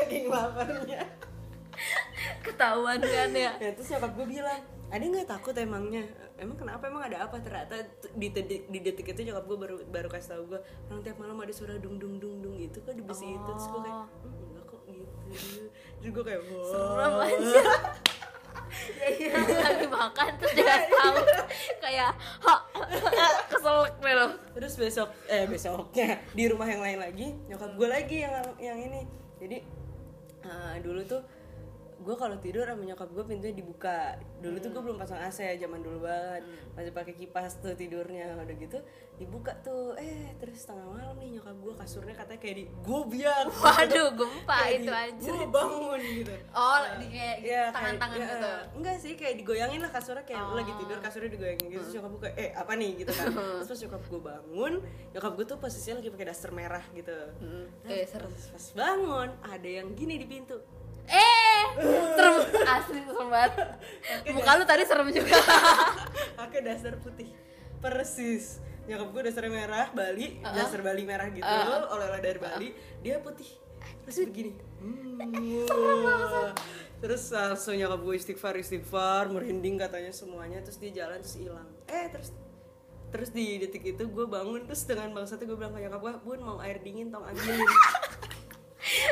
saking 0.00 0.26
laparnya. 0.32 1.00
Ketahuan 2.44 3.00
kan 3.00 3.30
ya? 3.32 3.52
Ya 3.56 3.70
terus 3.72 3.88
nyokap 3.92 4.12
gue 4.16 4.26
bilang 4.28 4.60
ada 4.90 5.04
nggak 5.06 5.28
takut 5.28 5.54
emangnya? 5.54 6.04
Emang 6.40 6.56
kenapa? 6.56 6.88
Emang 6.88 7.04
ada 7.04 7.28
apa? 7.28 7.36
Ternyata 7.38 7.76
di, 8.16 8.28
di, 8.32 8.56
di 8.64 8.78
detik 8.80 9.12
itu 9.12 9.20
nyokap 9.28 9.44
gue 9.44 9.58
baru 9.60 9.76
baru 9.86 10.08
kasih 10.08 10.28
tau 10.34 10.42
gue 10.48 10.60
orang 10.88 11.00
tiap 11.04 11.16
malam 11.20 11.36
ada 11.38 11.52
suara 11.52 11.76
dung 11.76 12.00
dung 12.00 12.16
dung 12.18 12.40
dung 12.40 12.54
gitu 12.58 12.80
kok 12.82 12.96
di 12.96 13.04
besi 13.04 13.28
itu. 13.28 13.50
Terus 13.54 13.66
gue 13.68 13.80
kayak 13.84 13.98
"Hmm, 14.24 14.48
enggak 14.50 14.64
kok 14.66 14.82
gitu. 14.88 15.16
Terus 16.00 16.10
gue 16.10 16.24
kayak 16.24 16.42
wah. 16.48 16.64
Serem 16.68 17.14
aja. 17.20 17.62
Iya. 19.00 19.34
lagi 19.66 19.86
makan 19.90 20.30
terus 20.38 20.52
dia 20.54 20.86
tahu 20.86 21.16
kayak 21.82 22.12
ha 22.14 22.54
keselak 23.50 23.94
deh 23.98 24.14
lo. 24.14 24.26
Terus 24.54 24.72
besok 24.78 25.08
eh 25.26 25.44
besoknya 25.50 26.22
di 26.30 26.44
rumah 26.46 26.70
yang 26.70 26.78
lain 26.78 26.98
lagi 27.02 27.34
nyokap 27.50 27.74
gue 27.74 27.88
lagi 27.90 28.16
yang 28.22 28.34
yang 28.62 28.78
ini. 28.78 29.00
Jadi 29.42 29.58
eh, 30.44 30.74
dulu 30.80 31.00
tuh 31.04 31.22
gue 32.00 32.14
kalau 32.14 32.36
tidur 32.36 32.64
sama 32.64 32.80
nyokap 32.80 33.08
gue 33.08 33.24
pintunya 33.24 33.52
dibuka. 33.52 34.16
Dulu 34.38 34.56
tuh 34.56 34.70
gue 34.70 34.82
belum 34.82 34.96
pasang 34.96 35.18
AC 35.18 35.38
ya 35.42 35.54
zaman 35.60 35.78
dulu 35.78 36.02
banget. 36.02 36.42
Masih 36.72 36.90
pakai 36.90 37.12
kipas 37.12 37.56
tuh 37.56 37.72
tidurnya 37.72 38.32
udah 38.34 38.56
gitu 38.56 38.80
dibuka 39.14 39.52
tuh. 39.60 39.92
Eh 39.94 40.32
terus 40.36 40.64
tengah 40.64 40.86
malam 40.86 41.12
nih 41.14 41.36
nyokap 41.36 41.52
gue 41.54 41.74
kasurnya 41.74 42.14
katanya 42.14 42.40
kayak 42.40 42.56
di 42.56 42.64
gue 42.66 43.00
biar 43.06 43.44
waduh 43.60 44.08
gempa 44.10 44.58
itu 44.70 44.88
anjir. 44.88 45.28
gue 45.28 45.44
bangun 45.46 46.00
gitu. 46.00 46.34
Oh 46.50 46.80
di 46.96 47.06
kayak 47.06 47.36
Iya, 47.40 47.62
tangan-tangan 47.68 48.16
kayak- 48.16 48.32
gitu. 48.32 48.48
ya, 48.48 48.58
enggak 48.72 48.96
sih 48.96 49.12
kayak 49.14 49.34
digoyangin 49.36 49.80
lah 49.80 49.90
kasurnya 49.90 50.24
kayak 50.24 50.40
lu 50.42 50.54
lagi 50.56 50.72
tidur 50.74 50.98
kasurnya 50.98 51.30
digoyangin 51.30 51.66
gitu. 51.68 51.80
Terus 51.80 51.94
nyokap 51.94 52.10
gue 52.10 52.20
kayak 52.22 52.36
eh 52.38 52.50
apa 52.54 52.72
nih? 52.74 52.90
gitu 52.96 53.12
kan. 53.12 53.26
Terus 53.60 53.68
pas 53.68 53.80
nyokap 53.82 54.02
gue 54.06 54.20
bangun 54.22 54.72
nyokap 55.10 55.32
gue 55.34 55.44
tuh 55.46 55.58
posisinya 55.58 55.94
lagi 55.96 56.08
pakai 56.08 56.26
daster 56.26 56.50
merah 56.50 56.84
gitu. 56.90 57.18
Eh 57.84 58.04
serem 58.04 58.26
pas, 58.26 58.44
pas 58.50 58.66
bangun 58.72 59.28
ada 59.42 59.68
yang 59.68 59.92
gini 59.92 60.16
di 60.16 60.24
pintu. 60.24 60.56
Eh 61.06 61.49
serem. 61.78 62.34
Asli 62.66 62.98
serem 63.04 63.28
banget. 63.30 63.52
Muka 64.34 64.50
lu 64.58 64.64
tadi 64.66 64.82
serem 64.86 65.08
juga. 65.12 65.38
Pakai 66.40 66.60
daster 66.64 66.94
putih. 66.98 67.28
Persis. 67.80 68.58
Nyokap 68.88 69.08
gue 69.12 69.22
daster 69.30 69.44
merah 69.46 69.88
Bali. 69.94 70.42
Daster 70.42 70.80
Bali 70.82 71.02
merah 71.06 71.28
gitu. 71.30 71.46
Oleh-oleh 71.90 72.20
dari 72.20 72.38
Bali. 72.40 72.68
Dia 73.04 73.22
putih. 73.22 73.48
Terus 74.06 74.16
begini. 74.30 74.52
Hmm, 74.80 76.56
terus 77.04 77.28
langsung 77.28 77.76
nyokap 77.76 78.00
gue 78.00 78.16
istighfar 78.16 78.56
istighfar 78.56 79.28
merinding 79.28 79.76
katanya 79.76 80.08
semuanya. 80.08 80.64
Terus 80.64 80.80
dia 80.80 81.04
jalan 81.04 81.20
terus 81.20 81.36
hilang. 81.36 81.68
Eh 81.84 82.08
terus 82.08 82.32
terus 83.12 83.28
di 83.28 83.60
detik 83.60 83.84
itu 83.84 84.08
gue 84.08 84.24
bangun. 84.24 84.64
Terus 84.64 84.88
dengan 84.88 85.12
bangsatnya 85.12 85.44
gue 85.44 85.58
bilang 85.60 85.76
ke 85.76 85.84
nyokap 85.84 86.00
gue 86.00 86.12
bun 86.24 86.40
mau 86.40 86.56
air 86.64 86.80
dingin 86.80 87.12
tong 87.12 87.28
ambilin 87.28 87.60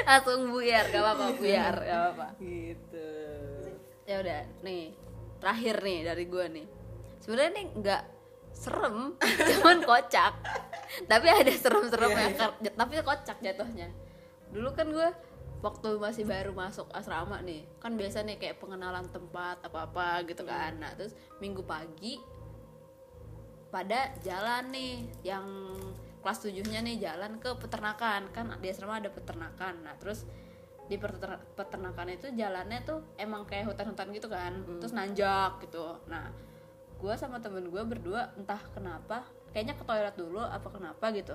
langsung 0.08 0.48
buyar 0.48 0.88
gak 0.88 1.02
apa-apa 1.04 1.26
buyar 1.36 1.74
gak 1.84 1.98
apa-apa. 2.00 2.26
Gitu. 2.40 3.10
Ya 4.08 4.24
udah 4.24 4.40
nih 4.64 4.96
terakhir 5.36 5.76
nih 5.84 5.98
dari 6.08 6.24
gue 6.24 6.44
nih. 6.48 6.66
Sebenarnya 7.20 7.52
nih 7.52 7.66
nggak 7.76 8.02
serem 8.56 8.96
cuman 9.52 9.78
kocak. 9.84 10.32
Tapi 11.04 11.26
ada 11.28 11.52
serem-serem 11.52 12.10
Iya, 12.10 12.24
ya 12.24 12.30
kar- 12.40 12.58
tapi 12.72 12.92
kocak 13.04 13.38
jatuhnya. 13.44 13.88
Dulu 14.48 14.72
kan 14.72 14.88
gue 14.88 15.08
waktu 15.60 15.88
masih 16.00 16.24
baru 16.24 16.54
masuk 16.54 16.86
asrama 16.94 17.42
nih 17.42 17.66
kan 17.82 17.98
biasa 17.98 18.22
nih 18.22 18.38
kayak 18.38 18.62
pengenalan 18.62 19.04
tempat 19.12 19.60
apa 19.60 19.84
apa 19.84 20.24
gitu 20.24 20.40
kan. 20.48 20.80
Nah 20.80 20.96
terus 20.96 21.12
minggu 21.36 21.60
pagi 21.68 22.16
pada 23.68 24.16
jalan 24.24 24.72
nih 24.72 24.94
yang 25.20 25.44
kelas 26.20 26.38
tujuhnya 26.44 26.80
nih 26.84 26.96
jalan 26.98 27.38
ke 27.42 27.50
peternakan. 27.58 28.30
Kan 28.34 28.52
di 28.58 28.68
asrama 28.68 28.98
ada 28.98 29.10
peternakan. 29.10 29.84
Nah 29.84 29.94
terus 29.96 30.24
di 30.88 30.96
peterna- 30.96 31.42
peternakan 31.52 32.08
itu 32.16 32.32
jalannya 32.32 32.80
tuh 32.82 33.04
emang 33.20 33.44
kayak 33.44 33.68
hutan-hutan 33.70 34.08
gitu 34.12 34.28
kan. 34.30 34.52
Terus 34.80 34.92
nanjak 34.92 35.62
gitu. 35.62 35.98
Nah 36.08 36.30
gue 36.98 37.14
sama 37.14 37.38
temen 37.38 37.62
gue 37.70 37.82
berdua 37.86 38.34
entah 38.34 38.58
kenapa 38.74 39.22
kayaknya 39.54 39.78
ke 39.78 39.84
toilet 39.86 40.16
dulu 40.16 40.42
apa 40.42 40.68
kenapa 40.68 41.12
gitu. 41.14 41.34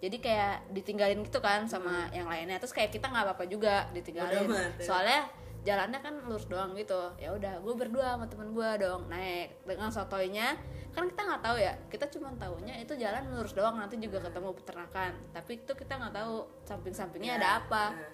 Jadi 0.00 0.16
kayak 0.16 0.72
ditinggalin 0.72 1.20
gitu 1.26 1.44
kan 1.44 1.68
sama 1.68 2.08
yang 2.14 2.24
lainnya. 2.24 2.56
Terus 2.56 2.72
kayak 2.72 2.88
kita 2.94 3.12
nggak 3.12 3.24
apa-apa 3.26 3.44
juga 3.50 3.88
ditinggalin. 3.92 4.48
Ya. 4.48 4.68
soalnya 4.80 5.20
jalannya 5.60 6.00
kan 6.00 6.14
lurus 6.24 6.48
doang 6.48 6.72
gitu. 6.72 7.12
Ya 7.20 7.36
udah 7.36 7.60
gue 7.60 7.74
berdua 7.76 8.16
sama 8.16 8.26
temen 8.26 8.56
gue 8.56 8.70
dong 8.80 9.08
naik. 9.12 9.60
Dengan 9.68 9.92
sotoynya 9.92 10.56
kan 10.90 11.06
kita 11.06 11.20
nggak 11.20 11.42
tahu 11.44 11.56
ya. 11.60 11.72
Kita 11.92 12.04
cuma 12.16 12.32
tahunya 12.36 12.80
itu 12.80 12.96
jalan 12.96 13.22
lurus 13.36 13.52
doang 13.52 13.76
nanti 13.76 14.00
juga 14.00 14.24
ketemu 14.24 14.56
peternakan. 14.56 15.12
Tapi 15.36 15.50
itu 15.60 15.72
kita 15.76 15.92
nggak 16.00 16.14
tahu 16.16 16.34
samping-sampingnya 16.64 17.32
ada 17.36 17.48
apa. 17.60 17.84
Nah, 17.92 18.12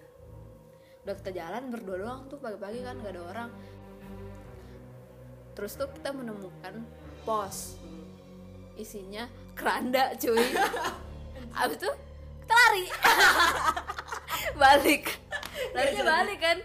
udah 1.06 1.14
kita 1.22 1.30
jalan 1.38 1.62
berdua 1.70 1.96
doang 2.02 2.20
tuh 2.26 2.38
pagi-pagi 2.42 2.82
kan 2.82 2.98
gak 2.98 3.14
ada 3.14 3.22
orang. 3.30 3.50
Terus 5.54 5.72
tuh 5.78 5.88
kita 5.94 6.10
menemukan 6.10 6.82
pos. 7.22 7.78
Isinya 8.74 9.30
keranda 9.54 10.12
cuy. 10.18 10.42
Abis 11.62 11.78
itu 11.78 11.90
kita 12.42 12.54
lari. 12.58 12.84
Balik. 14.60 15.04
Larinya 15.72 16.04
balik 16.04 16.38
kan 16.40 16.58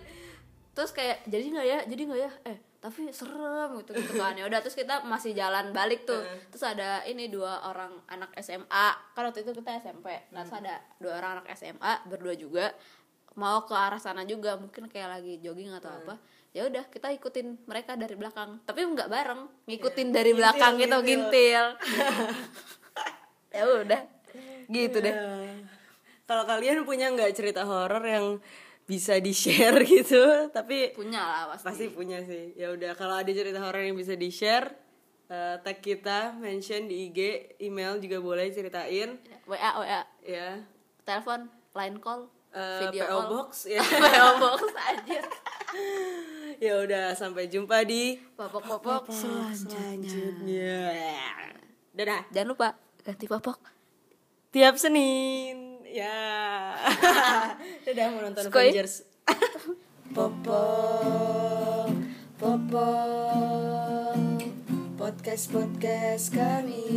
terus 0.81 0.97
kayak 0.97 1.21
jadi 1.29 1.45
nggak 1.53 1.67
ya? 1.69 1.79
Jadi 1.85 2.01
nggak 2.09 2.21
ya? 2.25 2.31
Eh 2.49 2.57
tapi 2.81 3.13
serem 3.13 3.77
gitu 3.85 3.93
gitu 3.93 4.17
kan. 4.17 4.33
Ya 4.33 4.49
udah 4.49 4.57
terus 4.65 4.73
kita 4.73 5.05
masih 5.05 5.37
jalan 5.37 5.69
balik 5.69 6.09
tuh. 6.09 6.17
Terus 6.49 6.65
ada 6.65 7.05
ini 7.05 7.29
dua 7.29 7.61
orang 7.69 7.93
anak 8.09 8.33
SMA 8.41 9.13
kan 9.13 9.29
waktu 9.29 9.45
itu 9.45 9.53
kita 9.53 9.77
SMP 9.77 10.09
nah 10.33 10.41
terus 10.41 10.57
ada 10.57 10.81
dua 10.97 11.21
orang 11.21 11.31
anak 11.37 11.53
SMA 11.53 11.93
berdua 12.09 12.33
juga. 12.33 12.73
Mau 13.37 13.63
ke 13.69 13.77
arah 13.77 14.01
sana 14.01 14.25
juga 14.25 14.57
mungkin 14.57 14.89
kayak 14.89 15.21
lagi 15.21 15.37
jogging 15.45 15.69
atau 15.77 15.93
apa. 15.93 16.17
Ya 16.57 16.65
udah 16.65 16.83
kita 16.89 17.13
ikutin 17.13 17.61
mereka 17.69 17.93
dari 17.93 18.17
belakang. 18.17 18.57
Tapi 18.65 18.81
nggak 18.81 19.07
bareng 19.13 19.41
ngikutin 19.69 20.09
dari 20.09 20.33
belakang 20.33 20.81
gitu 20.81 20.97
gintil 21.05 21.65
ya 23.55 23.63
udah 23.69 24.01
gitu 24.73 24.97
deh. 25.05 25.13
Ya. 25.13 25.53
Kalau 26.25 26.43
kalian 26.49 26.81
punya 26.81 27.13
nggak 27.13 27.29
cerita 27.37 27.61
horor 27.61 28.01
yang 28.07 28.41
bisa 28.85 29.15
di 29.17 29.31
share 29.31 29.81
gitu, 29.99 30.49
tapi 30.51 30.91
punya 30.91 31.21
lah 31.21 31.43
pasti, 31.53 31.65
pasti 31.67 31.85
punya 31.91 32.19
sih. 32.23 32.51
Ya 32.55 32.71
udah 32.71 32.91
kalau 32.93 33.15
ada 33.15 33.31
cerita 33.31 33.61
horor 33.61 33.81
yang 33.81 33.95
bisa 33.95 34.13
di 34.13 34.27
share, 34.27 34.67
eh, 35.27 35.55
tag 35.63 35.79
kita, 35.79 36.35
mention 36.37 36.87
di 36.87 37.07
IG, 37.07 37.19
email 37.63 37.97
juga 37.97 38.19
boleh 38.19 38.51
ceritain. 38.51 39.15
WA 39.47 39.71
WA 39.79 40.01
Ya, 40.21 40.61
telepon 41.03 41.47
line 41.71 41.97
call 41.97 42.27
eh, 42.51 42.83
Video 42.83 43.07
PO 43.07 43.15
call. 43.15 43.27
box 43.31 43.49
ya. 43.65 43.79
PO 44.03 44.29
box 44.37 44.61
aja 44.75 45.19
ya 46.65 46.83
udah 46.83 47.15
sampai 47.15 47.47
jumpa 47.47 47.87
di 47.87 48.19
popok-popok 48.35 49.07
selanjutnya. 49.07 50.91
Dadah. 51.95 52.27
Jangan 52.27 52.47
lupa 52.51 52.75
ganti 53.01 53.25
popok. 53.25 53.55
Tiap 54.51 54.75
Senin 54.75 55.70
ya. 55.91 56.71
Dadah 57.85 58.05
mau 58.15 58.23
nonton 58.23 58.47
Skoy. 58.47 58.71
Avengers. 58.71 59.03
Popok 60.15 61.91
Popok 62.39 64.17
podcast 64.95 65.45
podcast 65.51 66.25
kami. 66.31 66.87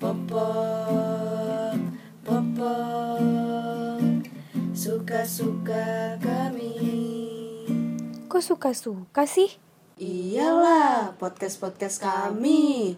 Popok 0.00 1.76
Popok 2.24 3.20
suka 4.72 5.28
suka 5.28 6.16
kami. 6.24 6.72
Kok 8.30 8.40
suka-suka 8.40 9.28
sih? 9.28 9.52
Iyalah, 10.00 11.18
podcast-podcast 11.20 12.00
kami. 12.00 12.96